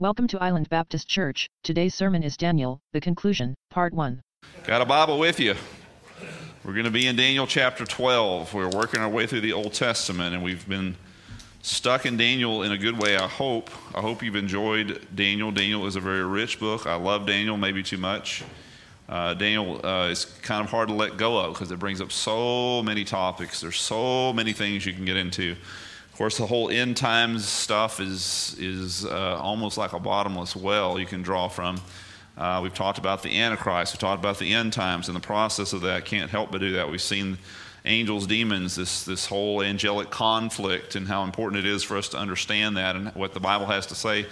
[0.00, 1.48] Welcome to Island Baptist Church.
[1.62, 4.20] Today's sermon is Daniel, the conclusion, part 1.
[4.66, 5.54] Got a Bible with you?
[6.64, 8.52] We're going to be in Daniel chapter 12.
[8.52, 10.96] We're working our way through the Old Testament, and we've been
[11.62, 13.70] stuck in Daniel in a good way, I hope.
[13.94, 15.52] I hope you've enjoyed Daniel.
[15.52, 16.88] Daniel is a very rich book.
[16.88, 18.42] I love Daniel, maybe too much.
[19.08, 22.10] Uh, Daniel uh, is kind of hard to let go of because it brings up
[22.10, 23.60] so many topics.
[23.60, 25.54] There's so many things you can get into.
[26.14, 30.96] Of course, the whole end times stuff is, is uh, almost like a bottomless well
[30.96, 31.80] you can draw from.
[32.38, 35.72] Uh, we've talked about the Antichrist, we've talked about the end times, and the process
[35.72, 36.88] of that can't help but do that.
[36.88, 37.36] We've seen
[37.84, 42.16] angels, demons, this, this whole angelic conflict, and how important it is for us to
[42.16, 44.26] understand that and what the Bible has to say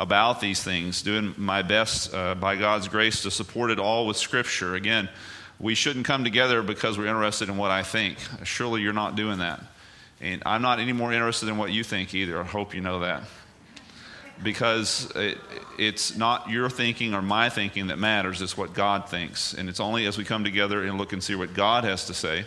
[0.00, 1.02] about these things.
[1.02, 4.74] Doing my best uh, by God's grace to support it all with Scripture.
[4.74, 5.08] Again,
[5.60, 8.18] we shouldn't come together because we're interested in what I think.
[8.42, 9.62] Surely you're not doing that.
[10.20, 12.40] And I'm not any more interested in what you think either.
[12.40, 13.22] I hope you know that.
[14.42, 15.38] Because it,
[15.78, 19.54] it's not your thinking or my thinking that matters, it's what God thinks.
[19.54, 22.14] And it's only as we come together and look and see what God has to
[22.14, 22.44] say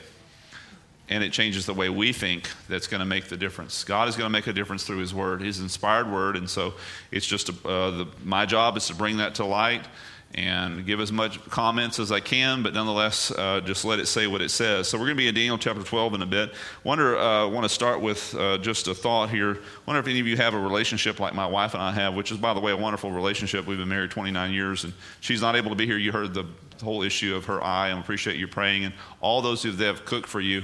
[1.12, 3.84] and it changes the way we think that's going to make the difference.
[3.84, 6.74] God is going to make a difference through His Word, His inspired Word, and so
[7.12, 9.86] it's just a, uh, the, my job is to bring that to light
[10.34, 14.28] and give as much comments as I can, but nonetheless, uh, just let it say
[14.28, 14.88] what it says.
[14.88, 16.54] So we're going to be in Daniel chapter 12 in a bit.
[16.84, 19.60] Wonder, uh, want to start with uh, just a thought here.
[19.86, 22.32] Wonder if any of you have a relationship like my wife and I have, which
[22.32, 23.66] is, by the way, a wonderful relationship.
[23.66, 25.98] We've been married 29 years, and she's not able to be here.
[25.98, 26.46] You heard the
[26.82, 30.30] whole issue of her eye, and appreciate you praying, and all those who have cooked
[30.30, 30.64] for you.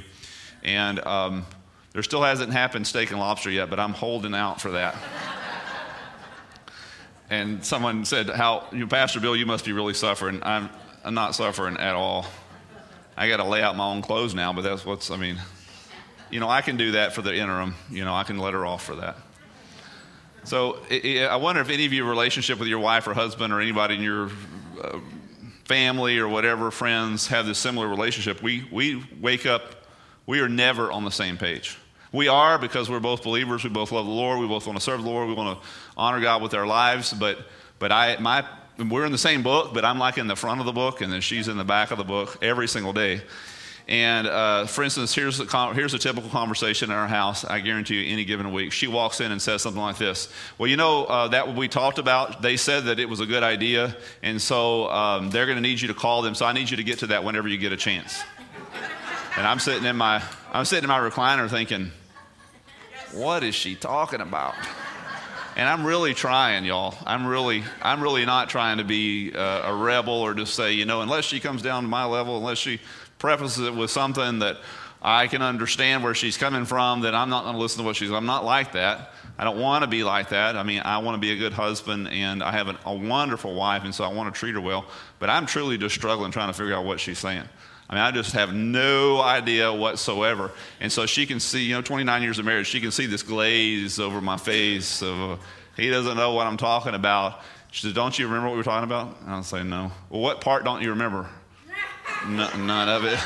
[0.63, 1.45] And um,
[1.91, 4.95] there still hasn't happened steak and lobster yet, but I'm holding out for that.
[7.29, 10.69] And someone said, "How, you, Pastor Bill, you must be really suffering." I'm,
[11.03, 12.25] I'm not suffering at all.
[13.15, 15.11] I got to lay out my own clothes now, but that's what's.
[15.11, 15.37] I mean,
[16.29, 17.75] you know, I can do that for the interim.
[17.89, 19.17] You know, I can let her off for that.
[20.43, 23.51] So it, it, I wonder if any of your relationship with your wife or husband
[23.51, 24.29] or anybody in your
[24.81, 24.99] uh,
[25.65, 28.41] family or whatever friends have this similar relationship.
[28.41, 29.77] We we wake up
[30.27, 31.77] we are never on the same page.
[32.11, 33.63] We are because we're both believers.
[33.63, 34.39] We both love the Lord.
[34.39, 35.27] We both want to serve the Lord.
[35.27, 37.11] We want to honor God with our lives.
[37.11, 37.39] But,
[37.79, 38.45] but I, my,
[38.77, 41.11] we're in the same book, but I'm like in the front of the book, and
[41.11, 43.21] then she's in the back of the book every single day.
[43.87, 47.45] And uh, for instance, here's a, here's a typical conversation in our house.
[47.45, 50.27] I guarantee you, any given week, she walks in and says something like this
[50.57, 53.25] Well, you know, uh, that what we talked about, they said that it was a
[53.25, 56.35] good idea, and so um, they're going to need you to call them.
[56.35, 58.21] So I need you to get to that whenever you get a chance.
[59.37, 60.21] And I'm sitting in my
[60.51, 61.91] I'm sitting in my recliner thinking,
[63.13, 64.55] what is she talking about?
[65.57, 66.95] And I'm really trying, y'all.
[67.03, 70.85] I'm really I'm really not trying to be uh, a rebel or to say, you
[70.85, 72.79] know, unless she comes down to my level, unless she
[73.17, 74.57] prefaces it with something that
[75.01, 77.95] I can understand where she's coming from, that I'm not going to listen to what
[77.95, 78.11] she's.
[78.11, 79.13] I'm not like that.
[79.39, 80.55] I don't want to be like that.
[80.55, 83.55] I mean, I want to be a good husband, and I have an, a wonderful
[83.55, 84.85] wife, and so I want to treat her well.
[85.17, 87.49] But I'm truly just struggling trying to figure out what she's saying.
[87.89, 90.51] I mean, I just have no idea whatsoever.
[90.81, 93.23] And so she can see, you know, 29 years of marriage, she can see this
[93.23, 95.37] glaze over my face of, uh,
[95.77, 97.39] he doesn't know what I'm talking about.
[97.71, 99.21] She said, Don't you remember what we were talking about?
[99.21, 99.91] And I'll say, No.
[100.09, 101.29] Well, what part don't you remember?
[102.27, 103.19] none of it.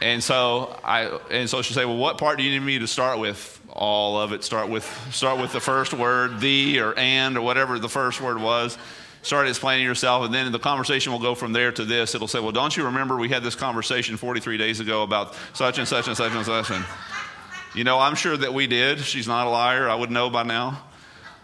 [0.00, 2.88] And so I and so she say, Well, what part do you need me to
[2.88, 3.60] start with?
[3.68, 4.44] All of it.
[4.44, 8.38] Start with start with the first word, the or and or whatever the first word
[8.40, 8.76] was
[9.22, 12.14] start explaining yourself, and then the conversation will go from there to this.
[12.14, 15.78] It'll say, Well, don't you remember we had this conversation 43 days ago about such
[15.78, 16.70] and such and such and such?
[16.70, 16.84] And,
[17.74, 19.00] you know, I'm sure that we did.
[19.00, 19.88] She's not a liar.
[19.88, 20.82] I would know by now.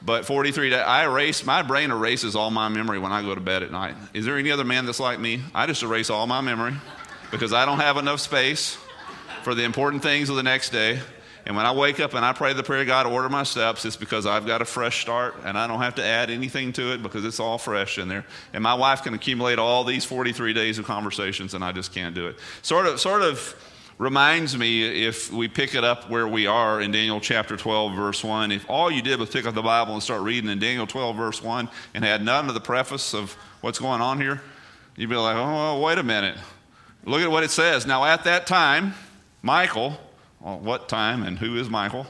[0.00, 3.40] But 43 days, I erase, my brain erases all my memory when I go to
[3.40, 3.96] bed at night.
[4.14, 5.42] Is there any other man that's like me?
[5.54, 6.74] I just erase all my memory
[7.30, 8.78] because I don't have enough space
[9.42, 11.00] for the important things of the next day.
[11.48, 13.96] And when I wake up and I pray the prayer, God, order my steps, it's
[13.96, 17.02] because I've got a fresh start and I don't have to add anything to it
[17.02, 18.26] because it's all fresh in there.
[18.52, 22.14] And my wife can accumulate all these 43 days of conversations and I just can't
[22.14, 22.36] do it.
[22.60, 23.56] Sort of, sort of
[23.96, 28.22] reminds me if we pick it up where we are in Daniel chapter 12, verse
[28.22, 28.52] 1.
[28.52, 31.16] If all you did was pick up the Bible and start reading in Daniel 12,
[31.16, 34.42] verse 1 and had none of the preface of what's going on here,
[34.96, 36.36] you'd be like, oh, wait a minute.
[37.06, 37.86] Look at what it says.
[37.86, 38.92] Now, at that time,
[39.40, 39.98] Michael,
[40.40, 42.06] what time and who is Michael?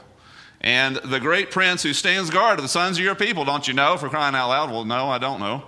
[0.61, 3.73] And the great prince who stands guard of the sons of your people, don't you
[3.73, 3.97] know?
[3.97, 4.71] For crying out loud.
[4.71, 5.63] Well, no, I don't know.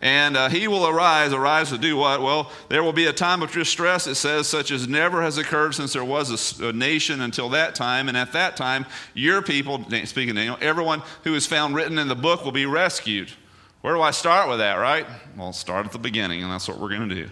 [0.00, 2.22] And uh, he will arise, arise to do what?
[2.22, 5.74] Well, there will be a time of distress, it says, such as never has occurred
[5.74, 8.06] since there was a, a nation until that time.
[8.06, 12.14] And at that time, your people, speaking Daniel, everyone who is found written in the
[12.14, 13.32] book will be rescued.
[13.80, 15.06] Where do I start with that, right?
[15.36, 17.30] Well, start at the beginning, and that's what we're going to do.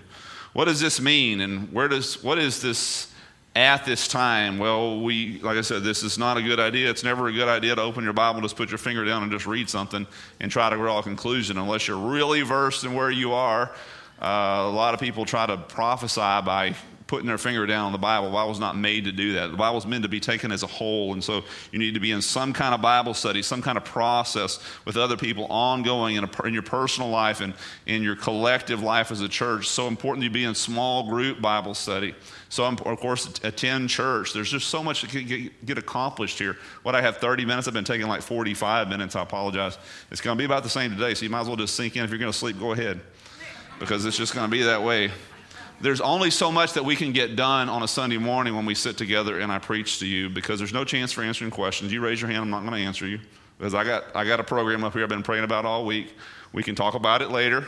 [0.53, 1.43] What does this mean?
[1.43, 3.13] And where does, what is this
[3.57, 4.59] at this time?
[4.59, 6.91] Well, we, like I said, this is not a good idea.
[6.91, 9.33] It's never a good idea to open your Bible, just put your finger down and
[9.33, 10.07] just read something
[10.41, 13.73] and try to draw a conclusion unless you're really versed in where you are.
[14.21, 14.27] Uh,
[14.67, 16.75] a lot of people try to prophesy by
[17.07, 18.29] putting their finger down on the Bible.
[18.29, 19.51] The Bible's not made to do that.
[19.51, 21.13] The Bible's meant to be taken as a whole.
[21.13, 23.85] And so you need to be in some kind of Bible study, some kind of
[23.85, 27.55] process with other people ongoing in, a, in your personal life and
[27.87, 29.69] in your collective life as a church.
[29.69, 32.15] So important to be in small group Bible study.
[32.49, 34.33] So, um, of course, attend church.
[34.33, 36.57] There's just so much to get, get accomplished here.
[36.83, 39.15] What I have 30 minutes, I've been taking like 45 minutes.
[39.15, 39.79] I apologize.
[40.11, 41.97] It's going to be about the same today, so you might as well just sink
[41.97, 42.05] in.
[42.05, 43.01] If you're going to sleep, go ahead
[43.79, 45.11] because it's just going to be that way
[45.81, 48.75] there's only so much that we can get done on a Sunday morning when we
[48.75, 51.93] sit together and I preach to you because there's no chance for answering questions.
[51.93, 53.21] You raise your hand, I'm not going to answer you
[53.59, 56.15] because I got, I got a program up here I've been praying about all week.
[56.53, 57.65] We can talk about it later.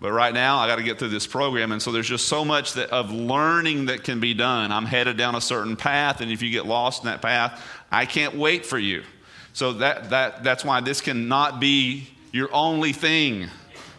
[0.00, 1.70] But right now, I got to get through this program.
[1.70, 4.72] And so there's just so much that, of learning that can be done.
[4.72, 8.04] I'm headed down a certain path, and if you get lost in that path, I
[8.04, 9.04] can't wait for you.
[9.52, 13.48] So that, that, that's why this cannot be your only thing.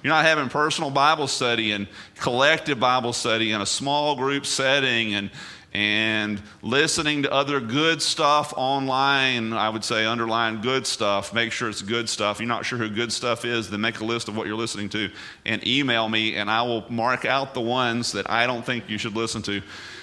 [0.04, 1.88] You're not having personal Bible study and
[2.20, 5.32] collective Bible study in a small group setting and,
[5.72, 9.54] and listening to other good stuff online.
[9.54, 11.34] I would say underline good stuff.
[11.34, 12.42] Make sure it's good stuff.
[12.42, 14.90] You're not sure who good stuff is, then make a list of what you're listening
[14.90, 15.10] to
[15.46, 18.98] and email me, and I will mark out the ones that I don't think you
[18.98, 19.62] should listen to.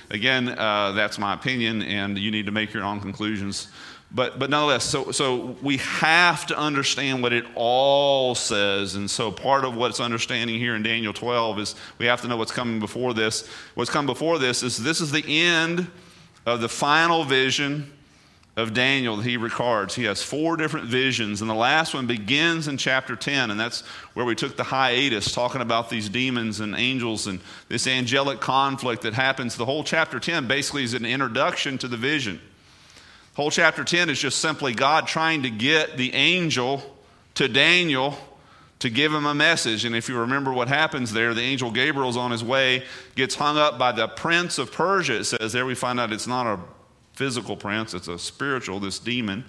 [0.08, 3.68] Again, uh, that's my opinion, and you need to make your own conclusions
[4.12, 8.96] but, but nonetheless, so, so we have to understand what it all says.
[8.96, 12.36] And so part of what's understanding here in Daniel 12 is we have to know
[12.36, 13.46] what's coming before this.
[13.74, 15.88] What's come before this is this is the end
[16.44, 17.92] of the final vision
[18.56, 19.94] of Daniel that he records.
[19.94, 23.82] He has four different visions, and the last one begins in chapter 10, and that's
[24.14, 29.02] where we took the hiatus, talking about these demons and angels and this angelic conflict
[29.02, 29.56] that happens.
[29.56, 32.40] The whole chapter 10 basically is an introduction to the vision.
[33.34, 36.82] Whole chapter 10 is just simply God trying to get the angel
[37.34, 38.18] to Daniel
[38.80, 39.84] to give him a message.
[39.84, 42.84] And if you remember what happens there, the angel Gabriel's on his way,
[43.14, 45.18] gets hung up by the prince of Persia.
[45.18, 46.58] It says there we find out it's not a
[47.12, 49.44] physical prince, it's a spiritual, this demon.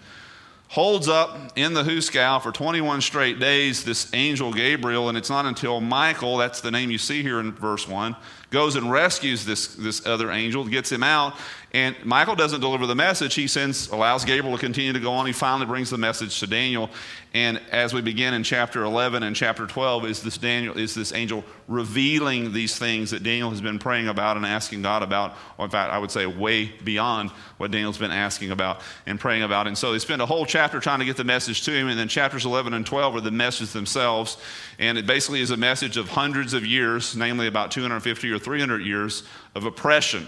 [0.68, 5.46] Holds up in the hoosegow for 21 straight days, this angel Gabriel, and it's not
[5.46, 8.16] until Michael, that's the name you see here in verse 1,
[8.52, 11.36] goes and rescues this, this other angel, gets him out,
[11.74, 13.34] and Michael doesn't deliver the message.
[13.34, 15.26] He sends, allows Gabriel to continue to go on.
[15.26, 16.90] He finally brings the message to Daniel.
[17.34, 21.14] And as we begin in chapter 11 and chapter 12, is this Daniel, is this
[21.14, 25.38] angel revealing these things that Daniel has been praying about and asking God about.
[25.58, 29.44] Or in fact, I would say way beyond what Daniel's been asking about and praying
[29.44, 29.68] about.
[29.68, 31.88] And so they spend a whole chapter trying to get the message to him.
[31.88, 34.36] And then chapters 11 and 12 are the messages themselves.
[34.78, 38.82] And it basically is a message of hundreds of years, namely about 250 or 300
[38.82, 39.24] years
[39.56, 40.28] of oppression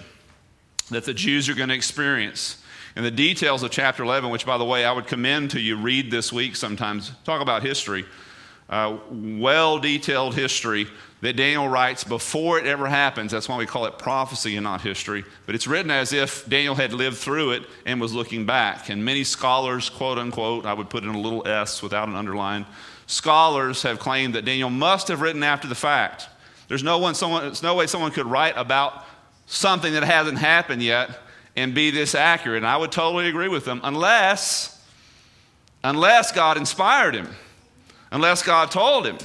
[0.94, 2.62] that the Jews are going to experience.
[2.96, 5.78] And the details of chapter 11, which, by the way, I would commend to you,
[5.78, 7.12] read this week sometimes.
[7.24, 8.06] Talk about history.
[8.70, 10.88] Uh, well detailed history
[11.22, 13.32] that Daniel writes before it ever happens.
[13.32, 15.24] That's why we call it prophecy and not history.
[15.46, 18.90] But it's written as if Daniel had lived through it and was looking back.
[18.90, 22.66] And many scholars, quote unquote, I would put in a little s without an underline,
[23.08, 26.28] scholars have claimed that Daniel must have written after the fact.
[26.68, 29.06] There's no, one, someone, there's no way someone could write about
[29.54, 31.20] something that hasn't happened yet
[31.56, 32.58] and be this accurate.
[32.58, 34.70] And I would totally agree with them unless
[35.84, 37.28] unless God inspired him.
[38.12, 39.18] Unless God told him.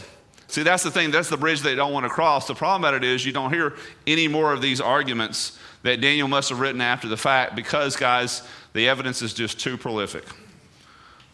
[0.48, 2.46] See, that's the thing, that's the bridge they don't want to cross.
[2.46, 3.74] The problem about it is you don't hear
[4.06, 8.42] any more of these arguments that Daniel must have written after the fact because, guys,
[8.72, 10.24] the evidence is just too prolific.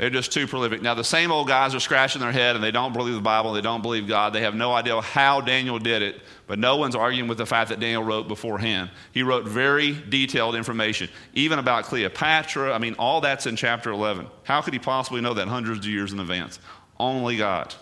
[0.04, 0.82] They're just too prolific.
[0.82, 3.54] Now, the same old guys are scratching their head and they don't believe the Bible,
[3.54, 4.34] they don't believe God.
[4.34, 7.70] They have no idea how Daniel did it, but no one's arguing with the fact
[7.70, 8.90] that Daniel wrote beforehand.
[9.12, 12.75] He wrote very detailed information, even about Cleopatra.
[12.75, 14.26] I mean, all that's in chapter 11.
[14.42, 16.61] How could he possibly know that hundreds of years in advance?
[17.00, 17.75] Only God.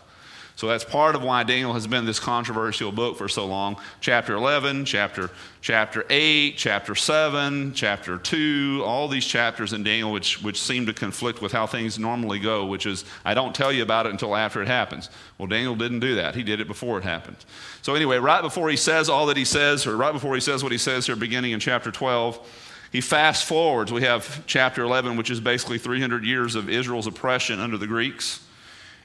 [0.55, 3.77] So that's part of why Daniel has been this controversial book for so long.
[4.01, 5.31] Chapter 11, chapter,
[5.61, 10.93] chapter 8, chapter 7, chapter 2, all these chapters in Daniel which, which seem to
[10.93, 14.37] conflict with how things normally go, which is, I don't tell you about it until
[14.37, 15.09] after it happens.
[15.39, 16.35] Well, Daniel didn't do that.
[16.35, 17.39] He did it before it happened.
[17.81, 20.63] So, anyway, right before he says all that he says, or right before he says
[20.63, 22.47] what he says here, beginning in chapter 12,
[22.93, 23.91] he fast forwards.
[23.91, 28.42] We have chapter 11, which is basically 300 years of Israel's oppression under the Greeks.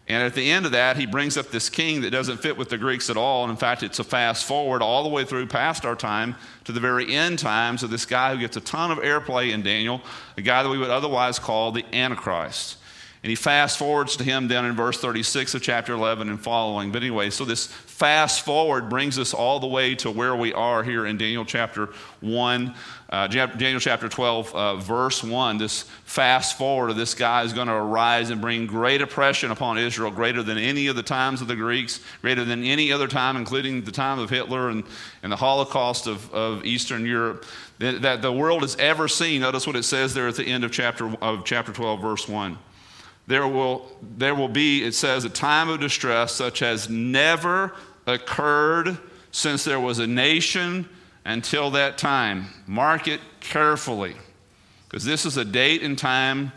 [0.10, 2.70] And at the end of that, he brings up this king that doesn't fit with
[2.70, 3.44] the Greeks at all.
[3.44, 6.72] And in fact, it's a fast forward all the way through past our time to
[6.72, 10.02] the very end times of this guy who gets a ton of airplay in Daniel,
[10.38, 12.78] a guy that we would otherwise call the Antichrist.
[13.22, 16.94] And he fast forwards to him down in verse 36 of chapter 11 and following.
[16.94, 17.66] But anyway, so this
[17.98, 21.90] fast forward brings us all the way to where we are here in Daniel chapter
[22.22, 22.76] 1,
[23.10, 25.58] uh, Daniel chapter 12, uh, verse 1.
[25.58, 29.80] This fast forward of this guy is going to arise and bring great oppression upon
[29.80, 33.36] Israel, greater than any of the times of the Greeks, greater than any other time,
[33.36, 34.84] including the time of Hitler and,
[35.24, 37.46] and the Holocaust of, of Eastern Europe
[37.80, 39.42] that, that the world has ever seen.
[39.42, 42.60] Notice what it says there at the end of chapter, of chapter 12, verse 1
[43.28, 48.98] there will, there will be, it says, a time of distress such as never occurred
[49.32, 50.88] since there was a nation
[51.26, 52.48] until that time.
[52.66, 54.16] Mark it carefully,
[54.86, 56.54] because this is a date and time,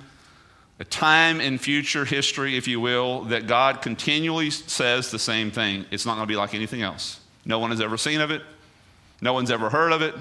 [0.79, 5.85] a time in future history, if you will, that God continually says the same thing.
[5.91, 7.19] It's not going to be like anything else.
[7.45, 8.43] No one has ever seen of it,
[9.21, 10.15] no one's ever heard of it.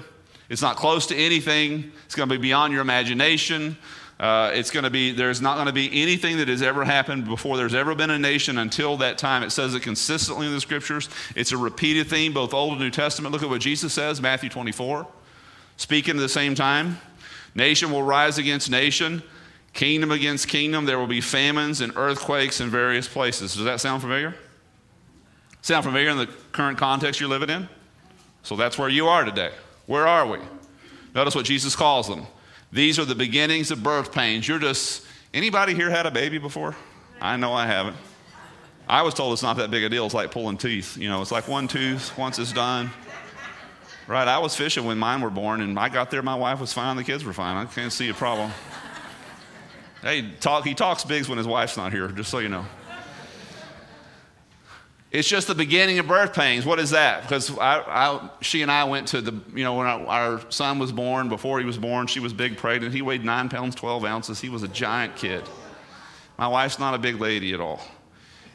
[0.48, 1.92] It's not close to anything.
[2.06, 3.78] It's going to be beyond your imagination.
[4.20, 7.24] Uh, it's going to be, there's not going to be anything that has ever happened
[7.24, 9.42] before there's ever been a nation until that time.
[9.42, 11.08] It says it consistently in the scriptures.
[11.34, 13.32] It's a repeated theme, both Old and New Testament.
[13.32, 15.06] Look at what Jesus says, Matthew 24.
[15.78, 16.98] Speaking at the same time,
[17.54, 19.22] nation will rise against nation,
[19.72, 20.84] kingdom against kingdom.
[20.84, 23.54] There will be famines and earthquakes in various places.
[23.54, 24.34] Does that sound familiar?
[25.62, 27.70] Sound familiar in the current context you're living in?
[28.42, 29.52] So that's where you are today.
[29.86, 30.40] Where are we?
[31.14, 32.26] Notice what Jesus calls them
[32.72, 34.46] these are the beginnings of birth pains.
[34.46, 36.76] You're just, anybody here had a baby before?
[37.20, 37.96] I know I haven't.
[38.88, 40.04] I was told it's not that big a deal.
[40.06, 40.96] It's like pulling teeth.
[40.96, 42.90] You know, it's like one tooth once it's done.
[44.06, 46.72] Right, I was fishing when mine were born, and I got there, my wife was
[46.72, 47.56] fine, the kids were fine.
[47.56, 48.50] I can't see a problem.
[50.02, 52.66] hey, talk, he talks bigs when his wife's not here, just so you know.
[55.10, 56.64] It's just the beginning of birth pains.
[56.64, 57.22] What is that?
[57.22, 60.78] Because I, I, she and I went to the, you know, when our, our son
[60.78, 62.94] was born, before he was born, she was big, pregnant.
[62.94, 64.40] He weighed nine pounds, 12 ounces.
[64.40, 65.42] He was a giant kid.
[66.38, 67.80] My wife's not a big lady at all.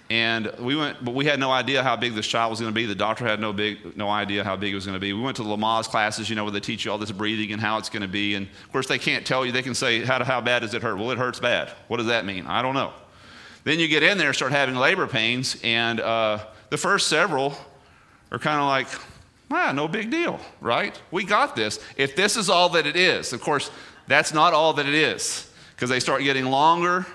[0.10, 2.76] And we went, but we had no idea how big this child was going to
[2.76, 2.86] be.
[2.86, 5.14] The doctor had no big, no idea how big it was going to be.
[5.14, 7.52] We went to the Lamaze classes, you know, where they teach you all this breathing
[7.52, 8.36] and how it's going to be.
[8.36, 9.52] And of course, they can't tell you.
[9.52, 10.98] They can say, how, how bad does it hurt?
[10.98, 11.70] Well, it hurts bad.
[11.88, 12.46] What does that mean?
[12.46, 12.94] I don't know.
[13.66, 17.58] Then you get in there, start having labor pains, and uh, the first several
[18.32, 18.88] are kind of like,
[19.52, 21.00] ah, no big deal, right?
[21.10, 21.80] We got this.
[21.98, 23.72] If this is all that it is, of course,
[24.08, 27.08] that's not all that it is, because they start getting longer,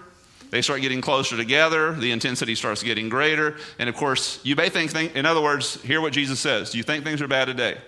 [0.51, 4.69] they start getting closer together, the intensity starts getting greater, and of course, you may
[4.69, 6.71] think, in other words, hear what Jesus says.
[6.71, 7.79] Do you think things are bad today?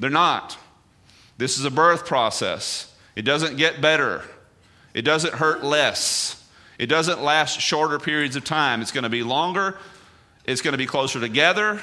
[0.00, 0.56] They're not.
[1.36, 2.94] This is a birth process.
[3.16, 4.22] It doesn't get better.
[4.94, 6.41] It doesn't hurt less.
[6.82, 8.82] It doesn't last shorter periods of time.
[8.82, 9.78] It's going to be longer.
[10.44, 11.80] It's going to be closer together.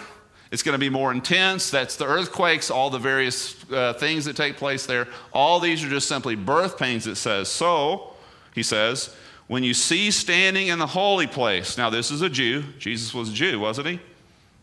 [0.52, 1.70] It's going to be more intense.
[1.70, 5.08] That's the earthquakes, all the various uh, things that take place there.
[5.32, 7.48] All these are just simply birth pains, it says.
[7.48, 8.12] So,
[8.54, 9.16] he says,
[9.48, 12.66] when you see standing in the holy place, now this is a Jew.
[12.78, 14.02] Jesus was a Jew, wasn't he?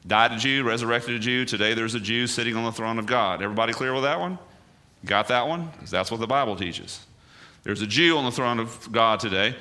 [0.07, 1.47] Died a Jew, resurrected a Jew.
[1.47, 3.41] Today there's a Jew sitting on the throne of God.
[3.41, 4.39] Everybody clear with that one?
[5.07, 5.71] Got that one?
[5.71, 7.07] Because that's what the Bible teaches.
[7.63, 9.57] There's a Jew on the throne of God today.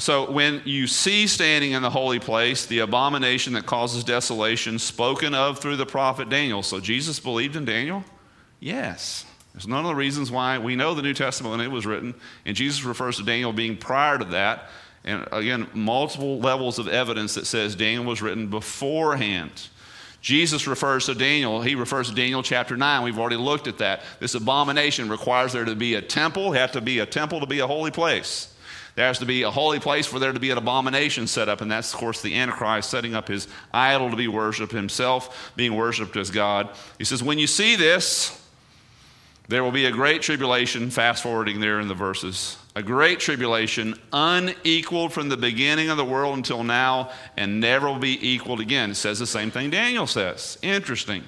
[0.00, 5.34] So, when you see standing in the holy place the abomination that causes desolation spoken
[5.34, 6.62] of through the prophet Daniel.
[6.62, 8.04] So, Jesus believed in Daniel?
[8.60, 9.24] Yes.
[9.52, 12.14] There's none of the reasons why we know the New Testament when it was written,
[12.44, 14.70] and Jesus refers to Daniel being prior to that.
[15.02, 19.68] And again, multiple levels of evidence that says Daniel was written beforehand.
[20.20, 23.02] Jesus refers to Daniel, he refers to Daniel chapter 9.
[23.02, 24.02] We've already looked at that.
[24.20, 27.58] This abomination requires there to be a temple, has to be a temple to be
[27.58, 28.54] a holy place.
[28.98, 31.60] There has to be a holy place for there to be an abomination set up,
[31.60, 35.76] and that's, of course, the Antichrist setting up his idol to be worshiped, himself being
[35.76, 36.68] worshiped as God.
[36.98, 38.44] He says, When you see this,
[39.46, 42.58] there will be a great tribulation, fast forwarding there in the verses.
[42.74, 48.00] A great tribulation, unequaled from the beginning of the world until now, and never will
[48.00, 48.90] be equaled again.
[48.90, 50.58] It says the same thing Daniel says.
[50.60, 51.22] Interesting.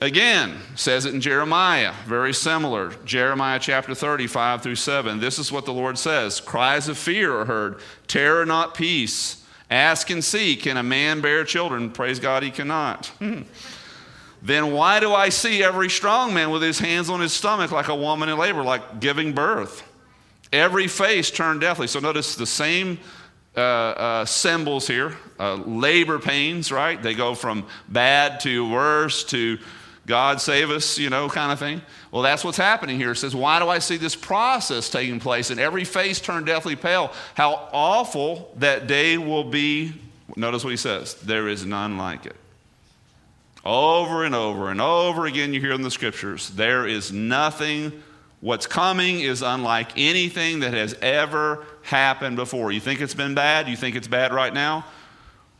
[0.00, 2.90] Again, says it in Jeremiah, very similar.
[3.06, 5.20] Jeremiah chapter 35 through 7.
[5.20, 9.42] This is what the Lord says Cries of fear are heard, terror, not peace.
[9.70, 11.90] Ask and see, can a man bear children?
[11.90, 13.10] Praise God, he cannot.
[14.42, 17.88] Then why do I see every strong man with his hands on his stomach like
[17.88, 19.82] a woman in labor, like giving birth?
[20.52, 21.88] Every face turned deathly.
[21.88, 22.98] So notice the same
[23.56, 27.02] uh, uh, symbols here uh, labor pains, right?
[27.02, 29.58] They go from bad to worse to
[30.06, 31.82] God save us, you know, kind of thing.
[32.10, 33.10] Well, that's what's happening here.
[33.10, 35.50] It says, Why do I see this process taking place?
[35.50, 37.12] And every face turned deathly pale.
[37.34, 39.92] How awful that day will be.
[40.36, 42.36] Notice what he says there is none like it.
[43.64, 48.02] Over and over and over again, you hear in the scriptures, there is nothing
[48.40, 52.70] What's coming is unlike anything that has ever happened before.
[52.70, 53.68] You think it's been bad?
[53.68, 54.84] You think it's bad right now?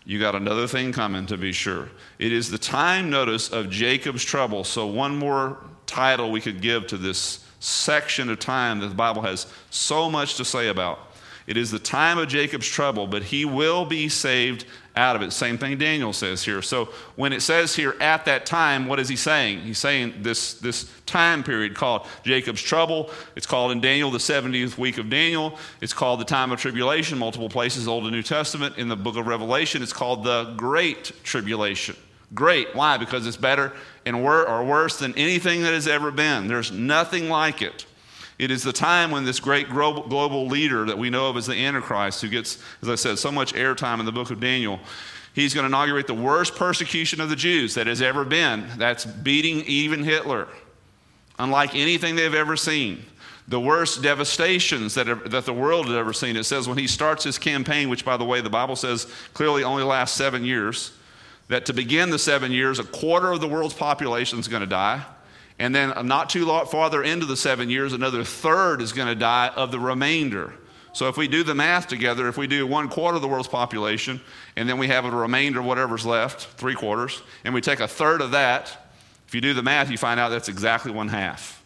[0.08, 1.88] You got another thing coming to be sure.
[2.20, 4.62] It is the time notice of Jacob's trouble.
[4.62, 9.22] So, one more title we could give to this section of time that the Bible
[9.22, 11.00] has so much to say about.
[11.48, 14.64] It is the time of Jacob's trouble, but he will be saved
[14.96, 15.32] out of it.
[15.32, 16.62] Same thing Daniel says here.
[16.62, 16.86] So
[17.16, 19.60] when it says here at that time, what is he saying?
[19.60, 23.10] He's saying this, this time period called Jacob's trouble.
[23.36, 25.58] It's called in Daniel the 70th week of Daniel.
[25.80, 28.78] It's called the time of tribulation, multiple places, Old and New Testament.
[28.78, 31.96] In the book of Revelation, it's called the Great Tribulation.
[32.34, 32.74] Great.
[32.74, 32.96] Why?
[32.96, 33.72] Because it's better
[34.04, 36.48] and wor- or worse than anything that has ever been.
[36.48, 37.86] There's nothing like it.
[38.38, 41.54] It is the time when this great global leader that we know of as the
[41.54, 44.78] Antichrist, who gets, as I said, so much airtime in the book of Daniel,
[45.34, 48.66] he's going to inaugurate the worst persecution of the Jews that has ever been.
[48.76, 50.48] That's beating even Hitler,
[51.38, 53.04] unlike anything they've ever seen.
[53.48, 56.36] The worst devastations that, are, that the world has ever seen.
[56.36, 59.62] It says when he starts his campaign, which, by the way, the Bible says clearly
[59.62, 60.92] only lasts seven years,
[61.48, 64.66] that to begin the seven years, a quarter of the world's population is going to
[64.66, 65.04] die.
[65.58, 69.48] And then, not too farther into the seven years, another third is going to die
[69.56, 70.52] of the remainder.
[70.92, 73.48] So, if we do the math together, if we do one quarter of the world's
[73.48, 74.20] population,
[74.56, 77.88] and then we have a remainder, of whatever's left, three quarters, and we take a
[77.88, 78.90] third of that,
[79.26, 81.62] if you do the math, you find out that's exactly one half.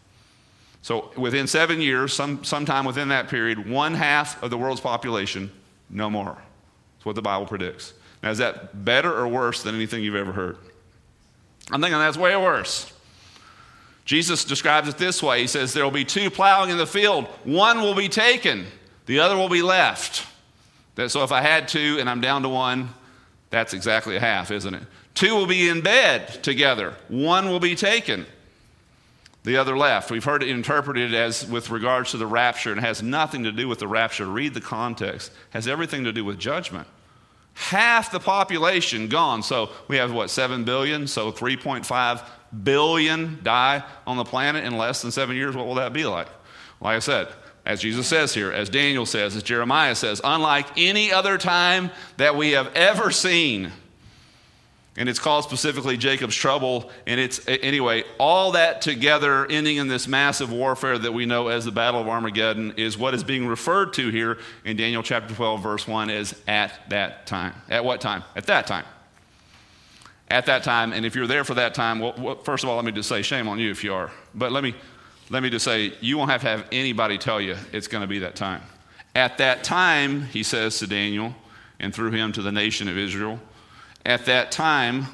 [0.82, 5.50] So, within seven years, some, sometime within that period, one half of the world's population,
[5.90, 6.38] no more.
[6.96, 7.92] That's what the Bible predicts.
[8.22, 10.58] Now, is that better or worse than anything you've ever heard?
[11.70, 12.92] I'm thinking that's way worse.
[14.04, 17.26] Jesus describes it this way He says, There will be two plowing in the field,
[17.44, 18.66] one will be taken,
[19.06, 20.26] the other will be left.
[21.08, 22.90] So if I had two and I'm down to one,
[23.48, 24.82] that's exactly a half, isn't it?
[25.14, 28.26] Two will be in bed together, one will be taken,
[29.44, 30.10] the other left.
[30.10, 33.66] We've heard it interpreted as with regards to the rapture, and has nothing to do
[33.66, 34.26] with the rapture.
[34.26, 36.86] Read the context, it has everything to do with judgment.
[37.54, 39.42] Half the population gone.
[39.42, 41.06] So we have what, 7 billion?
[41.06, 42.24] So 3.5
[42.64, 46.28] billion die on the planet in less than seven years, what will that be like?
[46.80, 47.28] Like I said,
[47.64, 52.36] as Jesus says here, as Daniel says, as Jeremiah says, unlike any other time that
[52.36, 53.72] we have ever seen.
[54.96, 56.90] And it's called specifically Jacob's trouble.
[57.06, 61.64] And it's, anyway, all that together, ending in this massive warfare that we know as
[61.64, 65.62] the Battle of Armageddon, is what is being referred to here in Daniel chapter 12,
[65.62, 67.54] verse 1 as at that time.
[67.68, 68.24] At what time?
[68.34, 68.84] At that time
[70.30, 70.92] at that time.
[70.92, 73.22] And if you're there for that time, well, first of all, let me just say
[73.22, 74.10] shame on you if you are.
[74.34, 74.74] But let me,
[75.28, 78.08] let me just say you won't have to have anybody tell you it's going to
[78.08, 78.62] be that time.
[79.14, 81.34] At that time, he says to Daniel,
[81.80, 83.40] and through him to the nation of Israel,
[84.04, 85.06] at that time,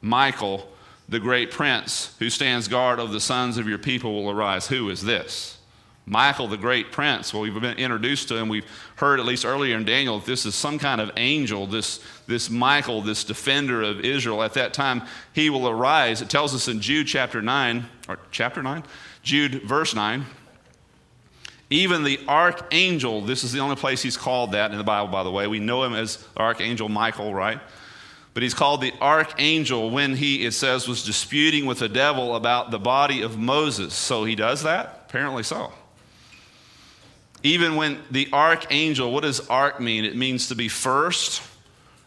[0.00, 0.68] Michael,
[1.08, 4.66] the great prince who stands guard of the sons of your people, will arise.
[4.68, 5.58] Who is this?
[6.04, 7.32] Michael, the great prince.
[7.32, 8.48] Well, we've been introduced to him.
[8.48, 12.00] We've heard, at least earlier in Daniel, that this is some kind of angel, this,
[12.26, 14.42] this Michael, this defender of Israel.
[14.42, 15.02] At that time,
[15.32, 16.20] he will arise.
[16.20, 18.82] It tells us in Jude chapter 9, or chapter 9?
[19.22, 20.24] Jude, verse 9.
[21.70, 25.22] Even the archangel, this is the only place he's called that in the Bible, by
[25.22, 25.46] the way.
[25.46, 27.60] We know him as Archangel Michael, right?
[28.34, 32.70] But he's called the archangel when he, it says, was disputing with the devil about
[32.70, 33.92] the body of Moses.
[33.92, 35.04] So he does that?
[35.08, 35.72] Apparently so.
[37.42, 40.04] Even when the archangel, what does arch mean?
[40.04, 41.42] It means to be first,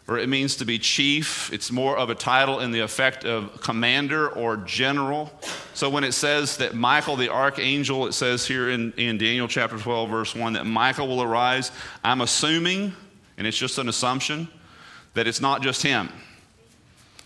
[0.08, 1.52] or it means to be chief.
[1.52, 5.32] It's more of a title in the effect of commander or general.
[5.74, 9.78] So when it says that Michael the archangel, it says here in, in Daniel chapter
[9.78, 11.70] 12, verse 1, that Michael will arise,
[12.02, 12.94] I'm assuming,
[13.36, 14.48] and it's just an assumption,
[15.16, 16.08] that it's not just him.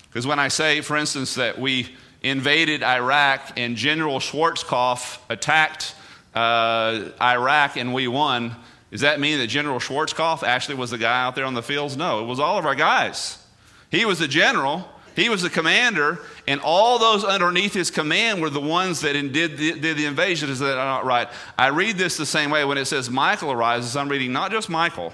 [0.08, 1.88] Because when I say, for instance, that we
[2.22, 5.94] invaded Iraq and General Schwarzkopf attacked
[6.34, 8.54] uh, Iraq and we won,
[8.92, 11.96] does that mean that General Schwarzkopf actually was the guy out there on the fields?
[11.96, 13.38] No, it was all of our guys.
[13.90, 18.50] He was the general, he was the commander, and all those underneath his command were
[18.50, 20.48] the ones that did the, did the invasion.
[20.48, 21.28] Is that not right?
[21.58, 22.64] I read this the same way.
[22.64, 25.12] When it says Michael arises, I'm reading not just Michael,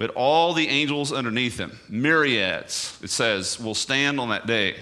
[0.00, 4.76] but all the angels underneath him, myriads, it says, will stand on that day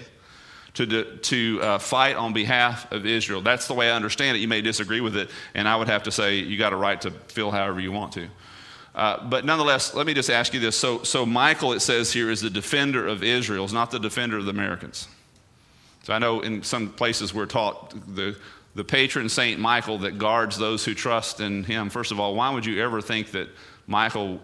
[0.75, 3.41] to, to uh, fight on behalf of Israel.
[3.41, 4.39] That's the way I understand it.
[4.39, 7.01] You may disagree with it, and I would have to say you got a right
[7.01, 8.29] to feel however you want to.
[8.95, 10.77] Uh, but nonetheless, let me just ask you this.
[10.77, 14.37] So, so Michael, it says here, is the defender of Israel, is not the defender
[14.37, 15.09] of the Americans.
[16.03, 18.37] So I know in some places we're taught the,
[18.73, 21.89] the patron Saint Michael that guards those who trust in him.
[21.89, 23.49] First of all, why would you ever think that
[23.85, 24.39] Michael,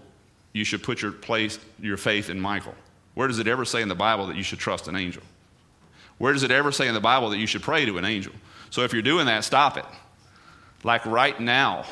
[0.55, 2.73] you should put your place, your faith in Michael?
[3.13, 5.21] Where does it ever say in the Bible that you should trust an angel?
[6.17, 8.31] Where does it ever say in the Bible that you should pray to an angel?
[8.69, 9.83] So if you're doing that, stop it.
[10.85, 11.83] like right now.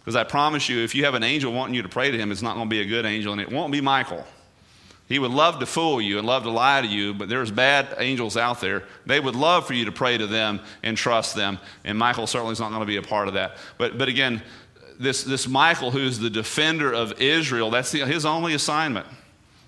[0.00, 2.32] Because I promise you, if you have an angel wanting you to pray to him,
[2.32, 4.24] it's not going to be a good angel, and it won't be Michael.
[5.08, 7.94] He would love to fool you and love to lie to you, but there's bad
[7.98, 8.82] angels out there.
[9.04, 12.52] They would love for you to pray to them and trust them, and Michael certainly
[12.52, 13.58] is not going to be a part of that.
[13.78, 14.42] But, but again,
[14.98, 19.06] this, this Michael, who's the defender of Israel, that's the, his only assignment.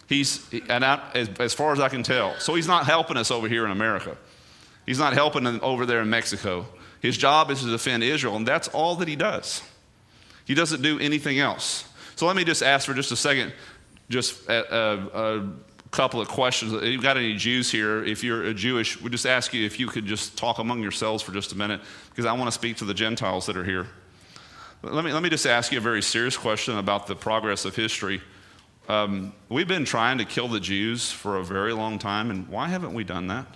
[0.08, 3.30] He's, and I, as, as far as I can tell, so he's not helping us
[3.30, 4.16] over here in America.
[4.86, 6.66] He's not helping over there in Mexico.
[7.00, 9.62] His job is to defend Israel, and that's all that he does.
[10.46, 11.84] He doesn't do anything else.
[12.16, 13.52] So let me just ask for just a second,
[14.08, 15.52] just a, a, a
[15.90, 16.72] couple of questions.
[16.72, 19.78] If you've got any Jews here, if you're a Jewish, we just ask you if
[19.78, 22.78] you could just talk among yourselves for just a minute, because I want to speak
[22.78, 23.86] to the Gentiles that are here.
[24.82, 27.74] Let me, let me just ask you a very serious question about the progress of
[27.74, 28.22] history.
[28.88, 32.68] Um, we've been trying to kill the Jews for a very long time, and why
[32.68, 33.46] haven't we done that?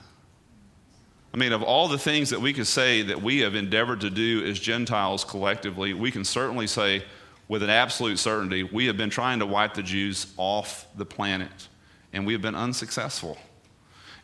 [1.33, 4.11] I mean, of all the things that we could say that we have endeavored to
[4.11, 7.05] do as Gentiles collectively, we can certainly say
[7.47, 11.69] with an absolute certainty we have been trying to wipe the Jews off the planet,
[12.13, 13.39] and we have been unsuccessful.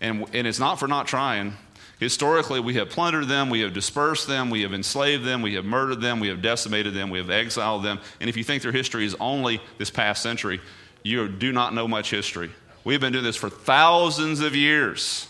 [0.01, 1.57] And, and it's not for not trying.
[1.99, 5.65] Historically, we have plundered them, we have dispersed them, we have enslaved them, we have
[5.65, 7.99] murdered them, we have decimated them, we have exiled them.
[8.21, 10.61] And if you think their history is only this past century,
[11.03, 12.51] you do not know much history.
[12.85, 15.29] We've been doing this for thousands of years.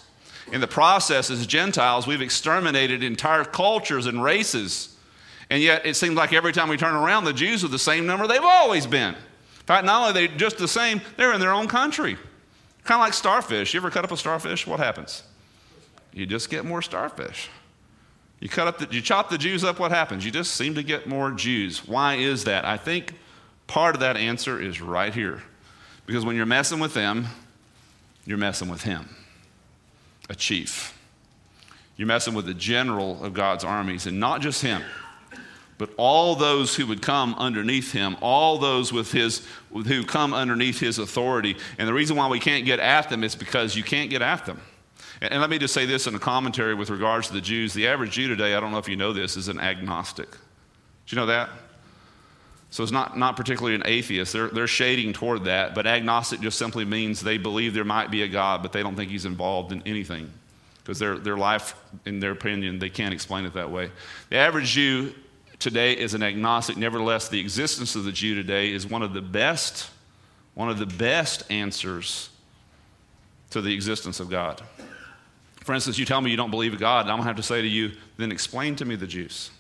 [0.53, 4.95] In the process, as Gentiles, we've exterminated entire cultures and races.
[5.51, 8.05] And yet, it seems like every time we turn around, the Jews are the same
[8.07, 9.15] number they've always been.
[9.15, 12.17] In fact, not only are they just the same, they're in their own country.
[12.85, 13.75] Kind of like starfish.
[13.75, 14.67] You ever cut up a starfish?
[14.67, 15.23] What happens?
[16.13, 17.49] You just get more starfish.
[18.41, 20.25] You cut up the, you chop the Jews up, what happens?
[20.25, 21.87] You just seem to get more Jews.
[21.87, 22.65] Why is that?
[22.65, 23.15] I think
[23.67, 25.43] part of that answer is right here.
[26.07, 27.27] Because when you're messing with them,
[28.25, 29.09] you're messing with him
[30.31, 30.97] a chief.
[31.97, 34.83] You're messing with the general of God's armies, and not just him,
[35.79, 40.79] but all those who would come underneath him, all those with his, who come underneath
[40.79, 41.57] his authority.
[41.79, 44.47] And the reason why we can't get at them is because you can't get at
[44.47, 44.61] them.
[45.21, 47.75] And let me just say this in a commentary with regards to the Jews.
[47.75, 50.31] The average Jew today, I don't know if you know this, is an agnostic.
[50.31, 50.37] Do
[51.09, 51.51] you know that?
[52.71, 54.33] So it's not, not particularly an atheist.
[54.33, 58.23] They're, they're shading toward that, but agnostic just simply means they believe there might be
[58.23, 60.31] a God, but they don't think he's involved in anything.
[60.83, 63.91] Because their, their life, in their opinion, they can't explain it that way.
[64.31, 65.15] The average Jew
[65.59, 66.77] today is an agnostic.
[66.77, 69.91] Nevertheless, the existence of the Jew today is one of the best,
[70.55, 72.29] one of the best answers
[73.51, 74.63] to the existence of God.
[75.69, 77.37] For instance, you tell me you don't believe in God, and I'm going to have
[77.37, 79.51] to say to you, then explain to me the Jews.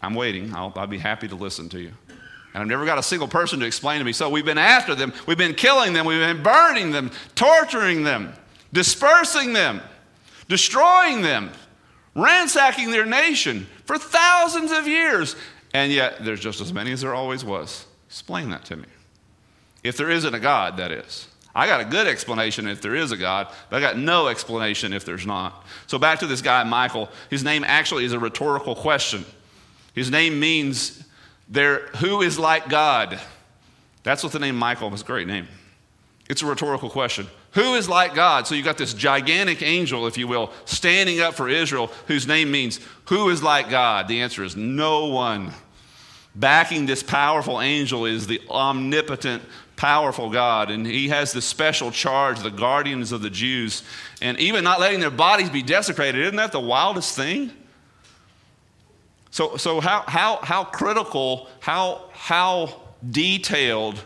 [0.00, 0.54] I'm waiting.
[0.54, 1.92] I'll, I'll be happy to listen to you.
[2.08, 4.14] And I've never got a single person to explain to me.
[4.14, 8.32] So we've been after them, we've been killing them, we've been burning them, torturing them,
[8.72, 9.82] dispersing them,
[10.48, 11.50] destroying them,
[12.14, 15.36] ransacking their nation for thousands of years.
[15.74, 17.84] And yet there's just as many as there always was.
[18.06, 18.88] Explain that to me.
[19.84, 21.28] If there isn't a God, that is.
[21.54, 24.92] I got a good explanation if there is a God, but I got no explanation
[24.92, 25.64] if there's not.
[25.86, 27.08] So back to this guy, Michael.
[27.28, 29.24] His name actually is a rhetorical question.
[29.94, 31.02] His name means
[31.48, 33.20] there, who is like God?
[34.04, 35.02] That's what the name Michael is.
[35.02, 35.48] Great name.
[36.28, 37.26] It's a rhetorical question.
[37.52, 38.46] Who is like God?
[38.46, 42.52] So you got this gigantic angel, if you will, standing up for Israel, whose name
[42.52, 44.06] means who is like God?
[44.06, 45.52] The answer is no one.
[46.34, 49.42] Backing this powerful angel is the omnipotent,
[49.76, 53.82] powerful God, and he has the special charge, the guardians of the Jews,
[54.22, 56.20] and even not letting their bodies be desecrated.
[56.20, 57.50] Isn't that the wildest thing?
[59.30, 64.04] So, so how, how, how critical, how, how detailed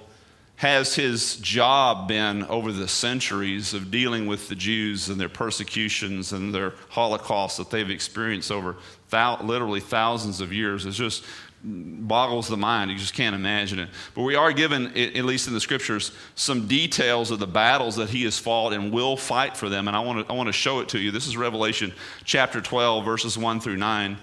[0.56, 6.32] has his job been over the centuries of dealing with the Jews and their persecutions
[6.32, 8.76] and their Holocaust that they've experienced over
[9.10, 10.87] thou- literally thousands of years?
[10.87, 11.24] It just
[11.64, 12.90] boggles the mind.
[12.90, 13.88] You just can't imagine it.
[14.14, 18.11] But we are given, at least in the scriptures, some details of the battles that
[18.11, 19.88] he has fought and will fight for them.
[19.88, 21.11] And I want to, I want to show it to you.
[21.11, 21.92] This is Revelation
[22.24, 24.18] chapter 12, verses 1 through 9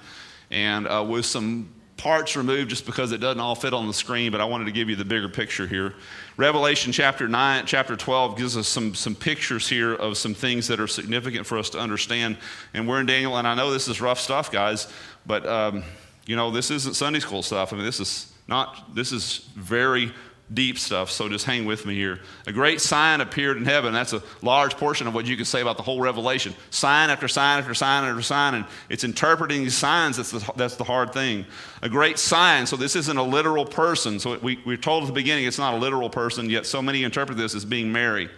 [0.51, 4.31] and uh, with some parts removed just because it doesn't all fit on the screen,
[4.31, 5.93] but I wanted to give you the bigger picture here.
[6.35, 10.79] Revelation chapter 9, chapter 12 gives us some, some pictures here of some things that
[10.79, 12.37] are significant for us to understand.
[12.73, 14.91] And we're in Daniel, and I know this is rough stuff, guys,
[15.25, 15.83] but um,
[16.25, 17.73] you know, this isn't Sunday school stuff.
[17.73, 20.11] I mean, this is not, this is very
[20.53, 22.19] deep stuff, so just hang with me here.
[22.45, 23.93] A great sign appeared in heaven.
[23.93, 26.53] That's a large portion of what you could say about the whole Revelation.
[26.69, 30.75] Sign after sign after sign after sign, and it's interpreting these signs that's the, that's
[30.75, 31.45] the hard thing.
[31.81, 34.19] A great sign, so this isn't a literal person.
[34.19, 37.03] So we, we're told at the beginning it's not a literal person, yet so many
[37.03, 38.29] interpret this as being Mary.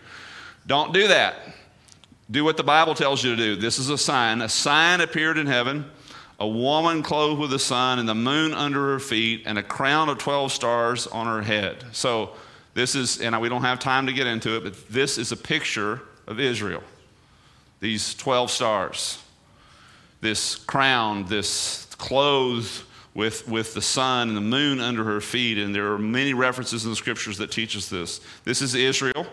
[0.67, 1.36] Don't do that.
[2.30, 3.56] Do what the Bible tells you to do.
[3.56, 4.41] This is a sign.
[4.41, 5.86] A sign appeared in heaven
[6.43, 10.10] a woman clothed with the sun and the moon under her feet and a crown
[10.10, 11.86] of 12 stars on her head.
[11.93, 12.32] So,
[12.73, 15.38] this is, and we don't have time to get into it, but this is a
[15.38, 16.84] picture of Israel.
[17.79, 19.23] These 12 stars,
[20.19, 25.58] this crown, this clothed with, with the sun and the moon under her feet.
[25.58, 28.19] And there are many references in the scriptures that teach us this.
[28.43, 29.25] This is Israel.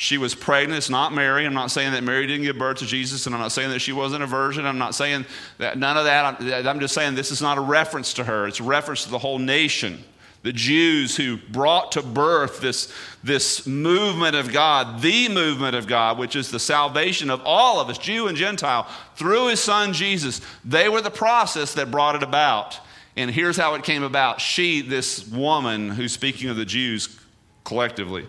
[0.00, 0.78] She was pregnant.
[0.78, 1.44] It's not Mary.
[1.44, 3.80] I'm not saying that Mary didn't give birth to Jesus, and I'm not saying that
[3.80, 4.64] she wasn't a virgin.
[4.64, 5.26] I'm not saying
[5.58, 6.66] that none of that.
[6.68, 8.46] I'm just saying this is not a reference to her.
[8.46, 10.04] It's a reference to the whole nation.
[10.44, 16.16] The Jews who brought to birth this, this movement of God, the movement of God,
[16.16, 20.40] which is the salvation of all of us, Jew and Gentile, through his son Jesus,
[20.64, 22.78] they were the process that brought it about.
[23.16, 24.40] And here's how it came about.
[24.40, 27.18] She, this woman who's speaking of the Jews
[27.64, 28.28] collectively,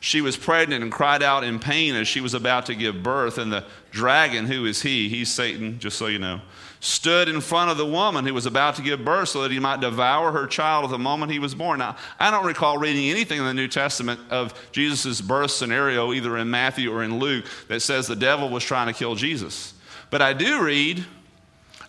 [0.00, 3.38] she was pregnant and cried out in pain as she was about to give birth.
[3.38, 5.08] And the dragon, who is he?
[5.08, 6.40] He's Satan, just so you know,
[6.80, 9.58] stood in front of the woman who was about to give birth so that he
[9.58, 11.78] might devour her child at the moment he was born.
[11.78, 16.38] Now, I don't recall reading anything in the New Testament of Jesus' birth scenario, either
[16.38, 19.74] in Matthew or in Luke, that says the devil was trying to kill Jesus.
[20.08, 21.04] But I do read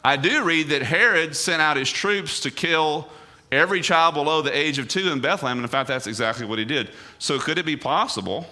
[0.03, 3.07] I do read that Herod sent out his troops to kill
[3.51, 5.57] every child below the age of two in Bethlehem.
[5.57, 6.91] And in fact, that's exactly what he did.
[7.19, 8.45] So, could it be possible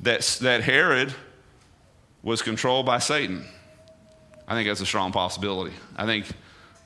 [0.00, 1.14] that, that Herod
[2.22, 3.44] was controlled by Satan?
[4.46, 5.74] I think that's a strong possibility.
[5.96, 6.26] I think,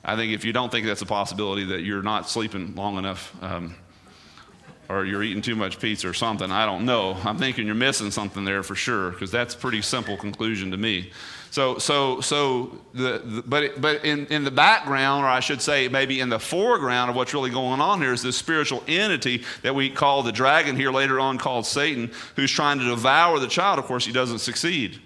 [0.03, 3.35] I think if you don't think that's a possibility, that you're not sleeping long enough.
[3.41, 3.75] Um,
[4.89, 6.51] or you're eating too much pizza or something.
[6.51, 7.15] I don't know.
[7.23, 10.77] I'm thinking you're missing something there for sure, because that's a pretty simple conclusion to
[10.77, 11.11] me.
[11.51, 15.87] So, so, so, the, the, but, but in, in the background, or I should say,
[15.87, 19.73] maybe in the foreground of what's really going on here is this spiritual entity that
[19.73, 23.79] we call the dragon here later on called Satan, who's trying to devour the child.
[23.79, 24.99] Of course, he doesn't succeed.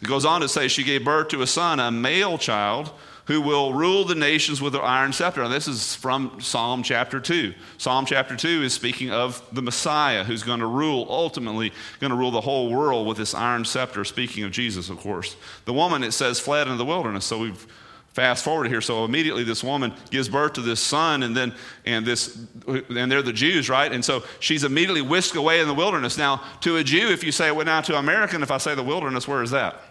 [0.00, 2.92] It goes on to say, she gave birth to a son, a male child
[3.26, 5.42] who will rule the nations with an iron scepter.
[5.42, 7.54] And this is from Psalm chapter 2.
[7.76, 12.16] Psalm chapter 2 is speaking of the Messiah who's going to rule, ultimately, going to
[12.16, 15.36] rule the whole world with this iron scepter, speaking of Jesus, of course.
[15.64, 17.24] The woman, it says, fled into the wilderness.
[17.24, 17.66] So we've
[18.12, 22.06] fast forward here so immediately this woman gives birth to this son and then and
[22.06, 22.34] this
[22.66, 26.42] and they're the jews right and so she's immediately whisked away in the wilderness now
[26.62, 28.82] to a jew if you say it well now to american if i say the
[28.82, 29.82] wilderness where is that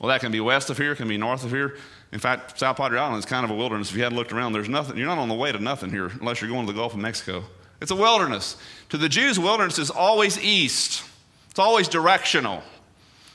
[0.00, 1.76] well, that can be west of here, can be north of here.
[2.10, 3.90] In fact, South Padre Island is kind of a wilderness.
[3.90, 4.96] If you hadn't looked around, there's nothing.
[4.96, 7.00] You're not on the way to nothing here unless you're going to the Gulf of
[7.00, 7.44] Mexico.
[7.82, 8.56] It's a wilderness.
[8.88, 11.04] To the Jews, wilderness is always east,
[11.50, 12.62] it's always directional.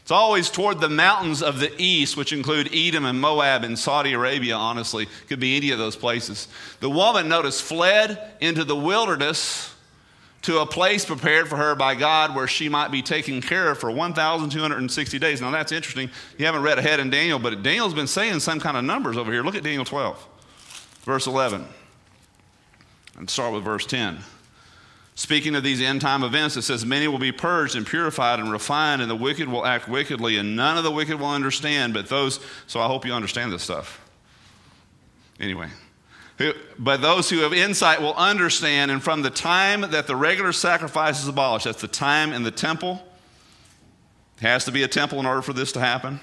[0.01, 4.13] It's always toward the mountains of the east, which include Edom and Moab and Saudi
[4.13, 5.07] Arabia, honestly.
[5.27, 6.47] Could be any of those places.
[6.79, 9.74] The woman, notice, fled into the wilderness
[10.45, 13.79] to a place prepared for her by God where she might be taken care of
[13.79, 15.41] for 1,260 days.
[15.41, 16.11] Now, that's interesting.
[16.37, 19.31] You haven't read ahead in Daniel, but Daniel's been saying some kind of numbers over
[19.31, 19.41] here.
[19.41, 20.27] Look at Daniel 12,
[21.01, 21.65] verse 11.
[23.17, 24.19] And start with verse 10.
[25.15, 28.51] Speaking of these end time events, it says, Many will be purged and purified and
[28.51, 32.07] refined, and the wicked will act wickedly, and none of the wicked will understand, but
[32.07, 32.39] those.
[32.67, 33.99] So I hope you understand this stuff.
[35.39, 35.69] Anyway,
[36.77, 41.21] but those who have insight will understand, and from the time that the regular sacrifice
[41.21, 43.01] is abolished, that's the time in the temple,
[44.37, 46.19] it has to be a temple in order for this to happen.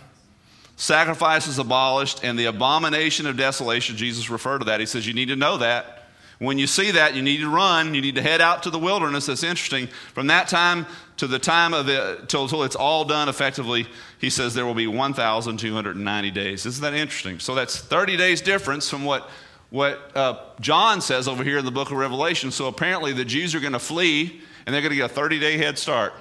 [0.77, 4.81] Sacrifice is abolished, and the abomination of desolation, Jesus referred to that.
[4.81, 5.98] He says, You need to know that.
[6.38, 7.94] When you see that, you need to run.
[7.94, 9.27] You need to head out to the wilderness.
[9.27, 9.87] That's interesting.
[10.12, 10.87] From that time
[11.18, 13.87] to the time of it, till, till it's all done effectively,
[14.18, 16.66] he says there will be 1,290 days.
[16.66, 17.38] Isn't that interesting?
[17.38, 19.31] So that's 30 days difference from what
[19.73, 22.51] what uh, John says over here in the book of Revelation.
[22.51, 25.41] So apparently the Jews are going to flee and they're going to get a 30
[25.41, 26.13] day head start.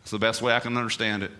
[0.00, 1.30] That's the best way I can understand it.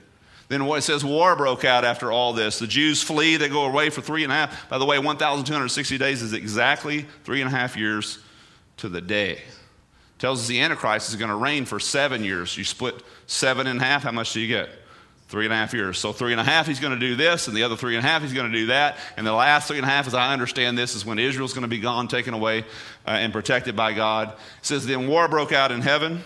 [0.47, 2.61] Then what it says war broke out after all this.
[2.61, 4.69] The Jews flee, they go away for three and a half.
[4.69, 8.21] By the way, 1,260 days is exactly three and a half years
[8.77, 9.41] to the day.
[10.21, 12.57] Tells us the Antichrist is going to reign for seven years.
[12.57, 14.71] You split seven in half, how much do you get?
[15.29, 15.99] Three and a half years.
[15.99, 18.05] So, three and a half, he's going to do this, and the other three and
[18.05, 18.97] a half, he's going to do that.
[19.17, 21.63] And the last three and a half, as I understand this, is when Israel's going
[21.63, 22.61] to be gone, taken away,
[23.07, 24.29] uh, and protected by God.
[24.29, 26.23] It says, Then war broke out in heaven,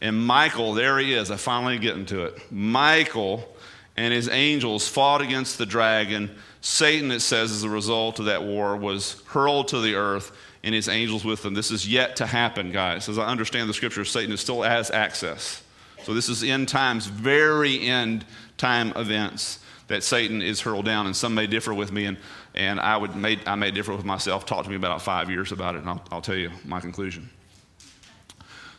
[0.00, 1.32] and Michael, there he is.
[1.32, 2.38] I finally get into it.
[2.52, 3.48] Michael
[3.96, 6.30] and his angels fought against the dragon.
[6.60, 10.32] Satan, it says, as a result of that war, was hurled to the earth,
[10.64, 11.54] and his angels with him.
[11.54, 13.08] This is yet to happen, guys.
[13.08, 15.62] As I understand the scripture, Satan is still has access.
[16.04, 18.24] So this is end times, very end
[18.56, 22.16] time events that Satan is hurled down, and some may differ with me, and,
[22.54, 24.46] and I, would may, I may differ with myself.
[24.46, 27.28] Talk to me about five years about it, and I'll, I'll tell you my conclusion.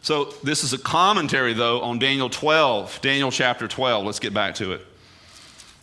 [0.02, 4.06] So this is a commentary, though, on Daniel 12, Daniel chapter 12.
[4.06, 4.86] Let's get back to it.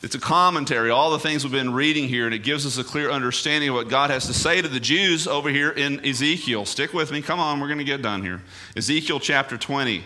[0.03, 2.85] It's a commentary, all the things we've been reading here, and it gives us a
[2.85, 6.65] clear understanding of what God has to say to the Jews over here in Ezekiel.
[6.65, 7.21] Stick with me.
[7.21, 8.41] Come on, we're going to get done here.
[8.77, 10.03] Ezekiel chapter 20.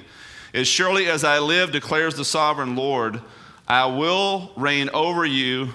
[0.54, 3.20] As surely as I live, declares the sovereign Lord,
[3.66, 5.70] I will reign over you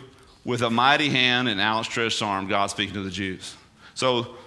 [0.46, 2.48] with a mighty hand and outstretched arm.
[2.48, 3.56] God speaking to the Jews.
[3.94, 4.38] So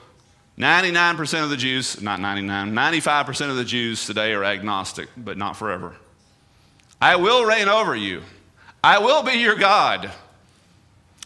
[0.58, 5.54] 99% of the Jews, not 99, 95% of the Jews today are agnostic, but not
[5.54, 5.94] forever.
[7.00, 8.22] I will reign over you.
[8.82, 10.10] I will be your God,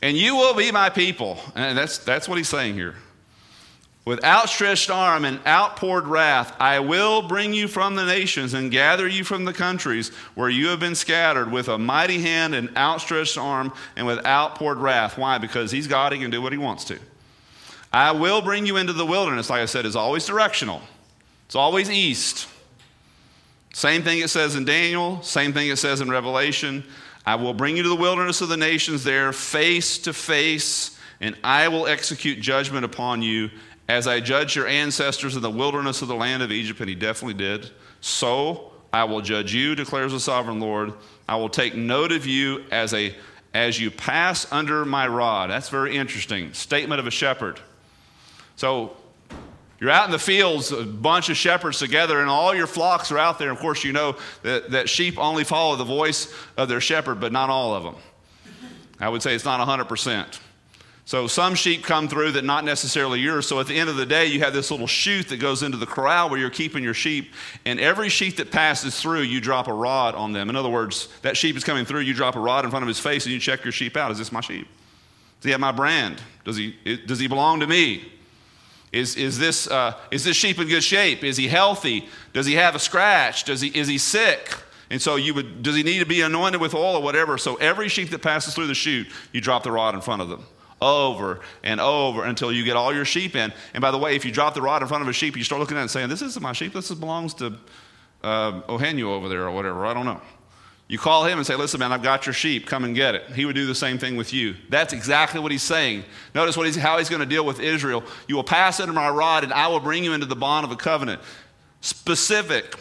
[0.03, 1.39] and you will be my people.
[1.55, 2.97] And that's, that's what he's saying here.
[4.07, 9.09] With outstretched arm and outpoured wrath, I will bring you from the nations and gather
[9.09, 13.37] you from the countries where you have been scattered with a mighty hand and outstretched
[13.37, 15.19] arm and with outpoured wrath.
[15.19, 15.39] Why?
[15.39, 17.01] Because he's God, he can do what he wants to.
[17.93, 20.83] I will bring you into the wilderness, like I said, is always directional.
[21.47, 22.47] It's always east.
[23.73, 26.85] Same thing it says in Daniel, same thing it says in Revelation.
[27.27, 31.37] I will bring you to the wilderness of the nations there, face to face, and
[31.43, 33.51] I will execute judgment upon you
[33.89, 36.95] as I judged your ancestors in the wilderness of the land of Egypt, and he
[36.95, 37.71] definitely did.
[38.01, 40.93] So I will judge you, declares the sovereign Lord.
[41.29, 43.15] I will take note of you as a
[43.55, 45.49] as you pass under my rod.
[45.49, 46.53] That's very interesting.
[46.53, 47.59] Statement of a shepherd.
[48.57, 48.97] So
[49.81, 53.19] you're out in the fields, a bunch of shepherds together, and all your flocks are
[53.19, 53.51] out there.
[53.51, 57.33] Of course, you know that, that sheep only follow the voice of their shepherd, but
[57.33, 57.97] not all of them.
[59.01, 60.39] I would say it's not 100%.
[61.07, 63.47] So some sheep come through that not necessarily yours.
[63.47, 65.77] So at the end of the day, you have this little chute that goes into
[65.77, 67.33] the corral where you're keeping your sheep.
[67.65, 70.51] And every sheep that passes through, you drop a rod on them.
[70.51, 72.89] In other words, that sheep is coming through, you drop a rod in front of
[72.89, 74.11] his face and you check your sheep out.
[74.11, 74.67] Is this my sheep?
[75.41, 76.21] Does he have my brand?
[76.45, 76.75] Does he,
[77.07, 78.11] does he belong to me?
[78.91, 81.23] Is, is, this, uh, is this sheep in good shape?
[81.23, 82.09] Is he healthy?
[82.33, 83.45] Does he have a scratch?
[83.45, 84.57] Does he, is he sick?
[84.91, 87.39] And so you would, does he need to be anointed with oil or whatever?
[87.39, 90.29] So every sheep that passes through the chute, you drop the rod in front of
[90.29, 90.45] them
[90.81, 93.53] over and over until you get all your sheep in.
[93.75, 95.45] And by the way, if you drop the rod in front of a sheep, you
[95.45, 96.73] start looking at it and saying, this isn't my sheep.
[96.73, 97.55] This belongs to
[98.23, 99.87] uh, over there or whatever.
[99.87, 100.21] I don't know.
[100.89, 102.67] You call him and say, Listen, man, I've got your sheep.
[102.67, 103.31] Come and get it.
[103.33, 104.55] He would do the same thing with you.
[104.69, 106.05] That's exactly what he's saying.
[106.35, 108.05] Notice what he's, how he's going to deal with Israel.
[108.29, 110.71] You will pass under my rod, and I will bring you into the bond of
[110.71, 111.21] a covenant.
[111.81, 112.79] Specific,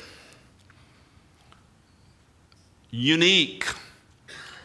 [2.91, 3.65] unique,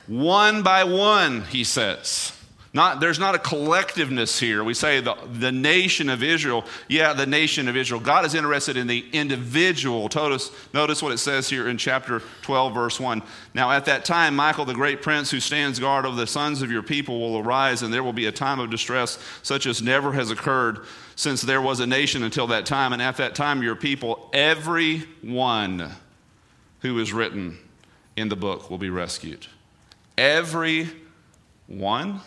[0.07, 2.33] one by one, he says.
[2.73, 4.63] Not, there's not a collectiveness here.
[4.63, 6.65] We say the, the nation of Israel.
[6.89, 8.01] Yeah, the nation of Israel.
[8.01, 10.09] God is interested in the individual.
[10.15, 13.25] Notice, notice what it says here in chapter 12, verse 1.
[13.55, 16.71] Now, at that time, Michael, the great prince who stands guard over the sons of
[16.71, 20.13] your people, will arise, and there will be a time of distress such as never
[20.13, 22.93] has occurred since there was a nation until that time.
[22.93, 25.91] And at that time, your people, every one
[26.83, 27.59] who is written
[28.17, 29.49] in the book, will be rescued.
[30.17, 30.89] Every
[31.67, 32.21] one?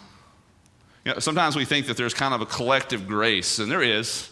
[1.06, 4.30] You know, sometimes we think that there's kind of a collective grace, and there is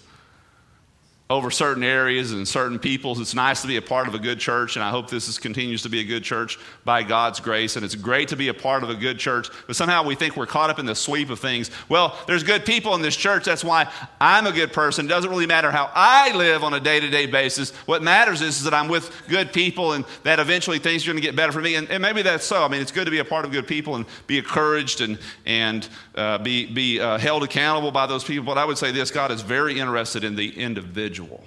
[1.31, 3.17] over certain areas and certain peoples.
[3.19, 5.39] It's nice to be a part of a good church, and I hope this is,
[5.39, 7.77] continues to be a good church by God's grace.
[7.77, 10.35] And it's great to be a part of a good church, but somehow we think
[10.35, 11.71] we're caught up in the sweep of things.
[11.87, 13.45] Well, there's good people in this church.
[13.45, 13.89] That's why
[14.19, 15.05] I'm a good person.
[15.05, 17.71] It doesn't really matter how I live on a day to day basis.
[17.85, 21.17] What matters is, is, that I'm with good people and that eventually things are going
[21.17, 21.75] to get better for me.
[21.75, 22.63] And, and, maybe that's so.
[22.63, 25.17] I mean, it's good to be a part of good people and be encouraged and,
[25.45, 28.45] and uh, be, be uh, held accountable by those people.
[28.45, 31.43] But I would say this God is very interested in the individual individual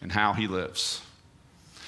[0.00, 1.02] and how he lives,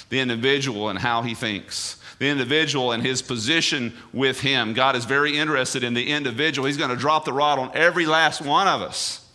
[0.09, 4.75] the individual and how he thinks, the individual and his position with him.
[4.75, 6.67] God is very interested in the individual.
[6.67, 9.27] He's going to drop the rod on every last one of us.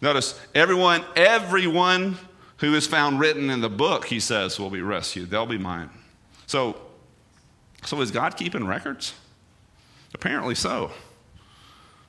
[0.00, 2.16] Notice, everyone, everyone
[2.58, 5.30] who is found written in the book, he says, will be rescued.
[5.30, 5.90] They'll be mine.
[6.46, 6.76] So,
[7.84, 9.14] so is God keeping records?
[10.14, 10.90] Apparently so.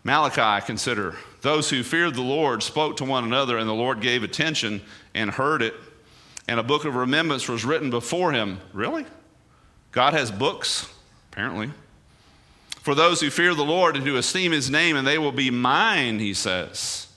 [0.06, 4.22] Malachi, consider those who feared the Lord spoke to one another, and the Lord gave
[4.22, 4.82] attention
[5.16, 5.74] and heard it.
[6.48, 8.62] And a book of remembrance was written before him.
[8.72, 9.04] Really?
[9.92, 10.88] God has books?
[11.32, 11.72] Apparently.
[12.82, 15.50] For those who fear the Lord and who esteem his name, and they will be
[15.50, 17.08] mine, he says.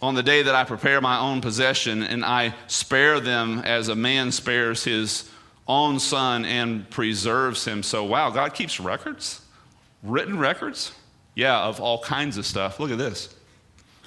[0.00, 3.94] On the day that I prepare my own possession, and I spare them as a
[3.94, 5.30] man spares his
[5.68, 7.82] own son and preserves him.
[7.82, 9.42] So, wow, God keeps records,
[10.02, 10.92] written records.
[11.34, 12.78] Yeah, of all kinds of stuff.
[12.78, 13.34] Look at this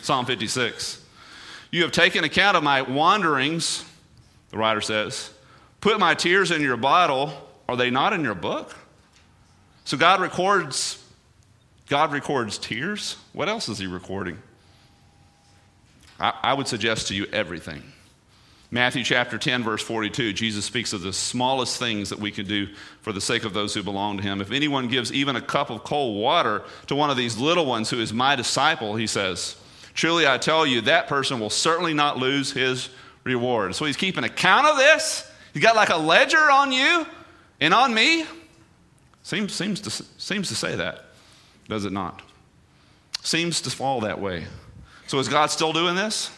[0.01, 1.01] Psalm 56.
[1.71, 3.83] You have taken account of my wanderings,
[4.49, 5.31] the writer says.
[5.81, 7.33] Put my tears in your bottle.
[7.67, 8.75] Are they not in your book?
[9.83, 11.01] So God records
[11.87, 13.17] God records tears.
[13.33, 14.39] What else is he recording?
[16.19, 17.83] I, I would suggest to you everything.
[18.71, 22.67] Matthew chapter 10, verse 42, Jesus speaks of the smallest things that we can do
[23.01, 24.41] for the sake of those who belong to him.
[24.41, 27.89] If anyone gives even a cup of cold water to one of these little ones
[27.89, 29.55] who is my disciple, he says,
[29.93, 32.89] truly I tell you, that person will certainly not lose his
[33.23, 33.75] reward.
[33.75, 35.31] So he's keeping account of this.
[35.53, 37.05] He's got like a ledger on you
[37.61, 38.25] and on me.
[39.23, 41.05] Seems, seems, to, seems to say that,
[41.69, 42.21] does it not?
[43.21, 44.45] Seems to fall that way.
[45.07, 46.31] So is God still doing this?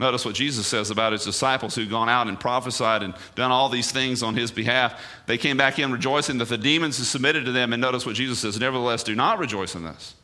[0.00, 3.68] Notice what Jesus says about his disciples who'd gone out and prophesied and done all
[3.68, 4.98] these things on his behalf.
[5.26, 7.74] They came back in rejoicing that the demons had submitted to them.
[7.74, 10.14] And notice what Jesus says Nevertheless, do not rejoice in this,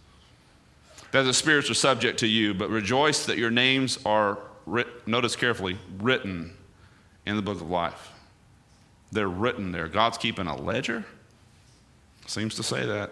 [1.13, 5.37] that the spirits are subject to you, but rejoice that your names are, writ- notice
[5.37, 6.57] carefully, written
[7.27, 8.13] in the book of life.
[9.13, 9.89] They're written there.
[9.89, 11.05] God's keeping a ledger?
[12.27, 13.11] Seems to say that.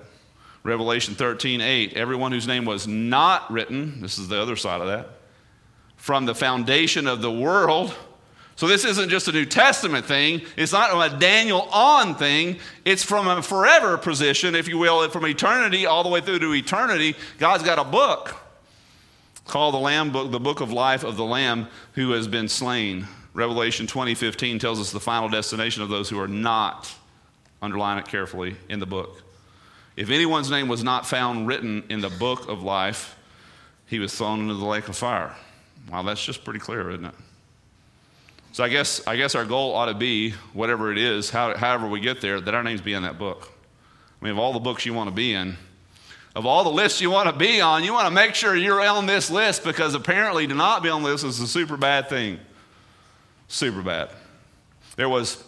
[0.63, 1.93] Revelation 13, 8.
[1.93, 5.11] Everyone whose name was not written, this is the other side of that
[6.05, 7.95] from the foundation of the world.
[8.57, 10.43] So this isn't just a New Testament thing.
[10.55, 12.59] It's not a Daniel on thing.
[12.85, 16.53] It's from a forever position, if you will, from eternity all the way through to
[16.53, 17.17] eternity.
[17.39, 18.37] God's got a book
[19.47, 23.07] called the Lamb Book, the Book of Life of the Lamb who has been slain.
[23.33, 26.93] Revelation 20:15 tells us the final destination of those who are not,
[27.63, 29.23] underline it carefully, in the book.
[29.97, 33.17] If anyone's name was not found written in the book of life,
[33.87, 35.35] he was thrown into the lake of fire.
[35.91, 37.15] Wow, that's just pretty clear, isn't it?
[38.53, 41.89] So I guess, I guess our goal ought to be, whatever it is, how, however
[41.89, 43.51] we get there, that our names be in that book.
[44.21, 45.57] I mean, of all the books you want to be in,
[46.37, 48.81] of all the lists you want to be on, you want to make sure you're
[48.81, 52.39] on this list because apparently to not be on this is a super bad thing.
[53.49, 54.11] Super bad.
[54.97, 55.43] There was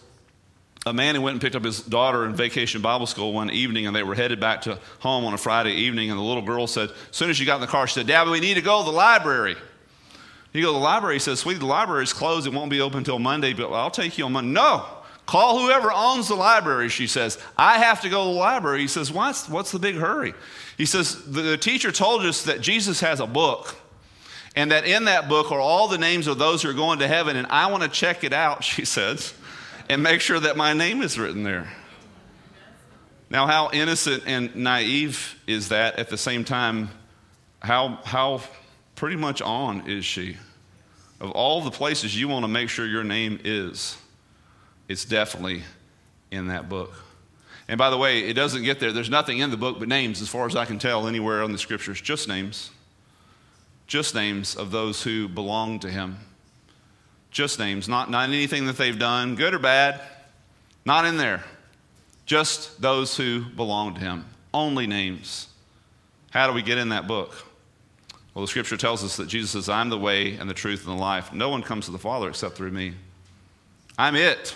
[0.84, 3.86] a man who went and picked up his daughter in vacation Bible school one evening,
[3.86, 6.10] and they were headed back to home on a Friday evening.
[6.10, 8.06] And the little girl said, As soon as she got in the car, she said,
[8.06, 9.56] Dad, we need to go to the library.
[10.56, 12.46] You go to the library, he says, Sweetie, the library is closed.
[12.46, 14.52] It won't be open until Monday, but I'll take you on Monday.
[14.52, 14.86] No.
[15.26, 17.38] Call whoever owns the library, she says.
[17.58, 18.80] I have to go to the library.
[18.80, 20.32] He says, What's, what's the big hurry?
[20.78, 23.76] He says, The teacher told us that Jesus has a book,
[24.54, 27.08] and that in that book are all the names of those who are going to
[27.08, 29.34] heaven, and I want to check it out, she says,
[29.90, 31.70] and make sure that my name is written there.
[33.28, 36.88] Now, how innocent and naive is that at the same time?
[37.60, 38.40] How, how
[38.96, 40.36] pretty much on is she?
[41.20, 43.96] Of all the places you want to make sure your name is,
[44.88, 45.62] it's definitely
[46.30, 46.92] in that book.
[47.68, 48.92] And by the way, it doesn't get there.
[48.92, 51.52] There's nothing in the book but names, as far as I can tell, anywhere in
[51.52, 52.00] the scriptures.
[52.00, 52.70] Just names.
[53.86, 56.18] Just names of those who belong to him.
[57.30, 60.00] Just names, not, not anything that they've done, good or bad,
[60.84, 61.44] not in there.
[62.24, 64.24] Just those who belong to him.
[64.54, 65.48] Only names.
[66.30, 67.34] How do we get in that book?
[68.36, 70.94] Well, the scripture tells us that Jesus says, I'm the way and the truth and
[70.94, 71.32] the life.
[71.32, 72.92] No one comes to the Father except through me.
[73.96, 74.54] I'm it.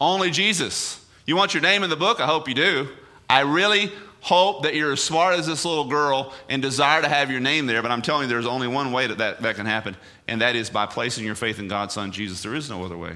[0.00, 1.06] Only Jesus.
[1.24, 2.20] You want your name in the book?
[2.20, 2.88] I hope you do.
[3.30, 3.92] I really
[4.22, 7.66] hope that you're as smart as this little girl and desire to have your name
[7.66, 9.96] there, but I'm telling you, there's only one way that, that that can happen,
[10.26, 12.42] and that is by placing your faith in God's Son, Jesus.
[12.42, 13.12] There is no other way.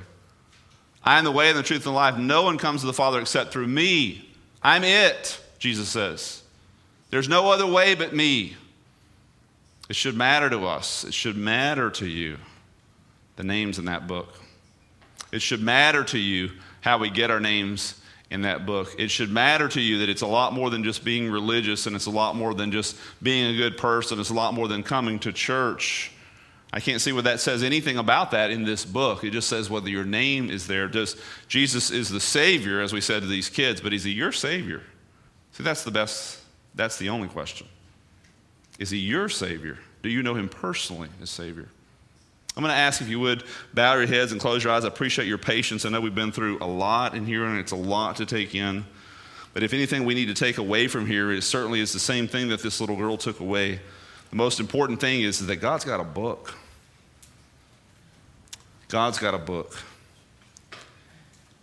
[1.03, 2.17] I am the way and the truth and the life.
[2.17, 4.29] No one comes to the Father except through me.
[4.63, 6.45] I'm it, Jesus says.
[7.11, 8.55] There's no other way but me.
[9.91, 11.03] It should matter to us.
[11.03, 12.39] It should matter to you,
[13.35, 14.33] the names in that book.
[15.33, 18.95] It should matter to you how we get our names in that book.
[18.99, 21.97] It should matter to you that it's a lot more than just being religious and
[21.97, 24.21] it's a lot more than just being a good person.
[24.21, 26.13] It's a lot more than coming to church.
[26.73, 29.25] I can't see where that says anything about that in this book.
[29.25, 30.87] It just says whether your name is there.
[30.87, 34.31] Does Jesus is the Savior, as we said to these kids, but is he your
[34.31, 34.83] Savior?
[35.51, 36.39] See, that's the best,
[36.77, 37.67] that's the only question.
[38.81, 39.79] Is he your Savior?
[40.03, 41.69] Do you know him personally as Savior?
[42.57, 44.85] I'm going to ask if you would bow your heads and close your eyes.
[44.85, 45.85] I appreciate your patience.
[45.85, 48.55] I know we've been through a lot in here, and it's a lot to take
[48.55, 48.85] in.
[49.53, 52.27] But if anything we need to take away from here, it certainly is the same
[52.27, 53.81] thing that this little girl took away.
[54.31, 56.55] The most important thing is that God's got a book.
[58.89, 59.77] God's got a book.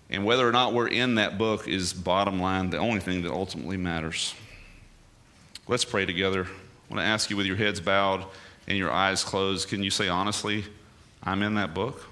[0.09, 3.31] And whether or not we're in that book is bottom line, the only thing that
[3.31, 4.35] ultimately matters.
[5.67, 6.47] Let's pray together.
[6.89, 8.25] I want to ask you with your heads bowed
[8.67, 10.65] and your eyes closed, can you say honestly,
[11.23, 12.05] I'm in that book?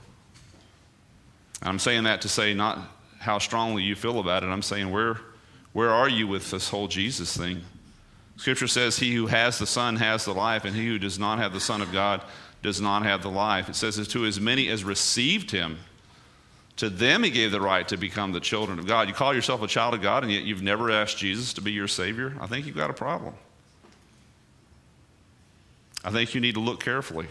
[1.61, 2.79] I'm saying that to say not
[3.19, 4.47] how strongly you feel about it.
[4.47, 5.17] I'm saying where,
[5.73, 7.61] where are you with this whole Jesus thing?
[8.37, 11.39] Scripture says, He who has the Son has the life, and he who does not
[11.39, 12.21] have the Son of God
[12.61, 13.69] does not have the life.
[13.69, 15.77] It says, To as many as received him,
[16.77, 19.07] to them he gave the right to become the children of God.
[19.07, 21.71] You call yourself a child of God, and yet you've never asked Jesus to be
[21.71, 22.35] your Savior?
[22.41, 23.33] I think you've got a problem.
[26.05, 27.27] I think you need to look carefully.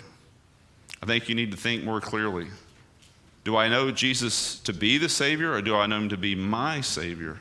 [1.00, 2.48] I think you need to think more clearly.
[3.44, 6.34] Do I know Jesus to be the Savior or do I know him to be
[6.34, 7.38] my Savior?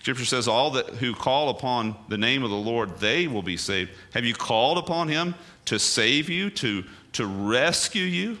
[0.00, 3.56] Scripture says, All that who call upon the name of the Lord, they will be
[3.56, 3.92] saved.
[4.12, 5.34] Have you called upon him
[5.64, 6.84] to save you, to,
[7.14, 8.36] to rescue you?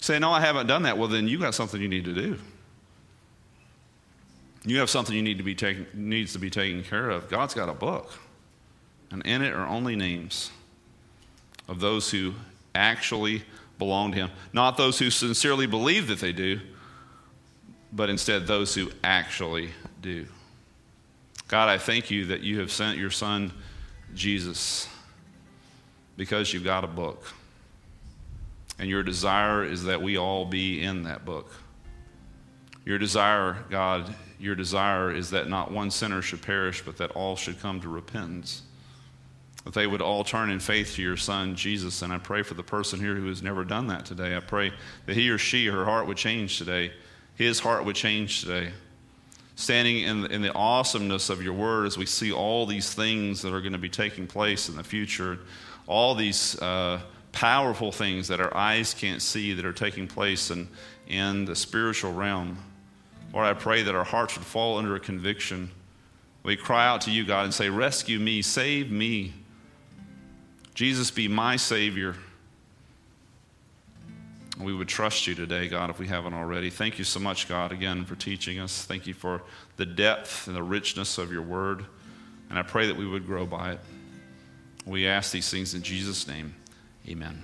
[0.00, 0.96] Say, No, I haven't done that.
[0.96, 2.38] Well, then you got something you need to do.
[4.64, 7.28] You have something you need to be taken, needs to be taken care of.
[7.28, 8.18] God's got a book,
[9.14, 10.50] and in it are only names
[11.68, 12.34] of those who
[12.74, 13.44] actually
[13.78, 14.30] belong to Him.
[14.52, 16.58] Not those who sincerely believe that they do,
[17.92, 19.70] but instead those who actually
[20.02, 20.26] do.
[21.46, 23.52] God, I thank you that you have sent your Son,
[24.16, 24.88] Jesus,
[26.16, 27.24] because you've got a book.
[28.80, 31.54] And your desire is that we all be in that book.
[32.84, 37.36] Your desire, God, your desire is that not one sinner should perish, but that all
[37.36, 38.62] should come to repentance.
[39.64, 42.02] That they would all turn in faith to your Son, Jesus.
[42.02, 44.36] And I pray for the person here who has never done that today.
[44.36, 44.72] I pray
[45.06, 46.92] that he or she, her heart would change today.
[47.34, 48.72] His heart would change today.
[49.56, 53.54] Standing in in the awesomeness of your word as we see all these things that
[53.54, 55.38] are going to be taking place in the future,
[55.86, 57.00] all these uh,
[57.34, 60.68] powerful things that our eyes can't see that are taking place in,
[61.08, 62.56] in the spiritual realm.
[63.32, 65.70] Lord, I pray that our hearts would fall under a conviction.
[66.44, 69.34] We cry out to you, God, and say, Rescue me, save me.
[70.74, 72.16] Jesus, be my Savior.
[74.60, 76.70] We would trust you today, God, if we haven't already.
[76.70, 78.84] Thank you so much, God, again, for teaching us.
[78.84, 79.42] Thank you for
[79.76, 81.84] the depth and the richness of your word.
[82.50, 83.80] And I pray that we would grow by it.
[84.86, 86.54] We ask these things in Jesus' name.
[87.08, 87.42] Amen.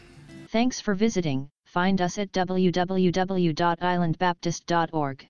[0.48, 1.50] Thanks for visiting.
[1.64, 5.28] Find us at www.islandbaptist.org.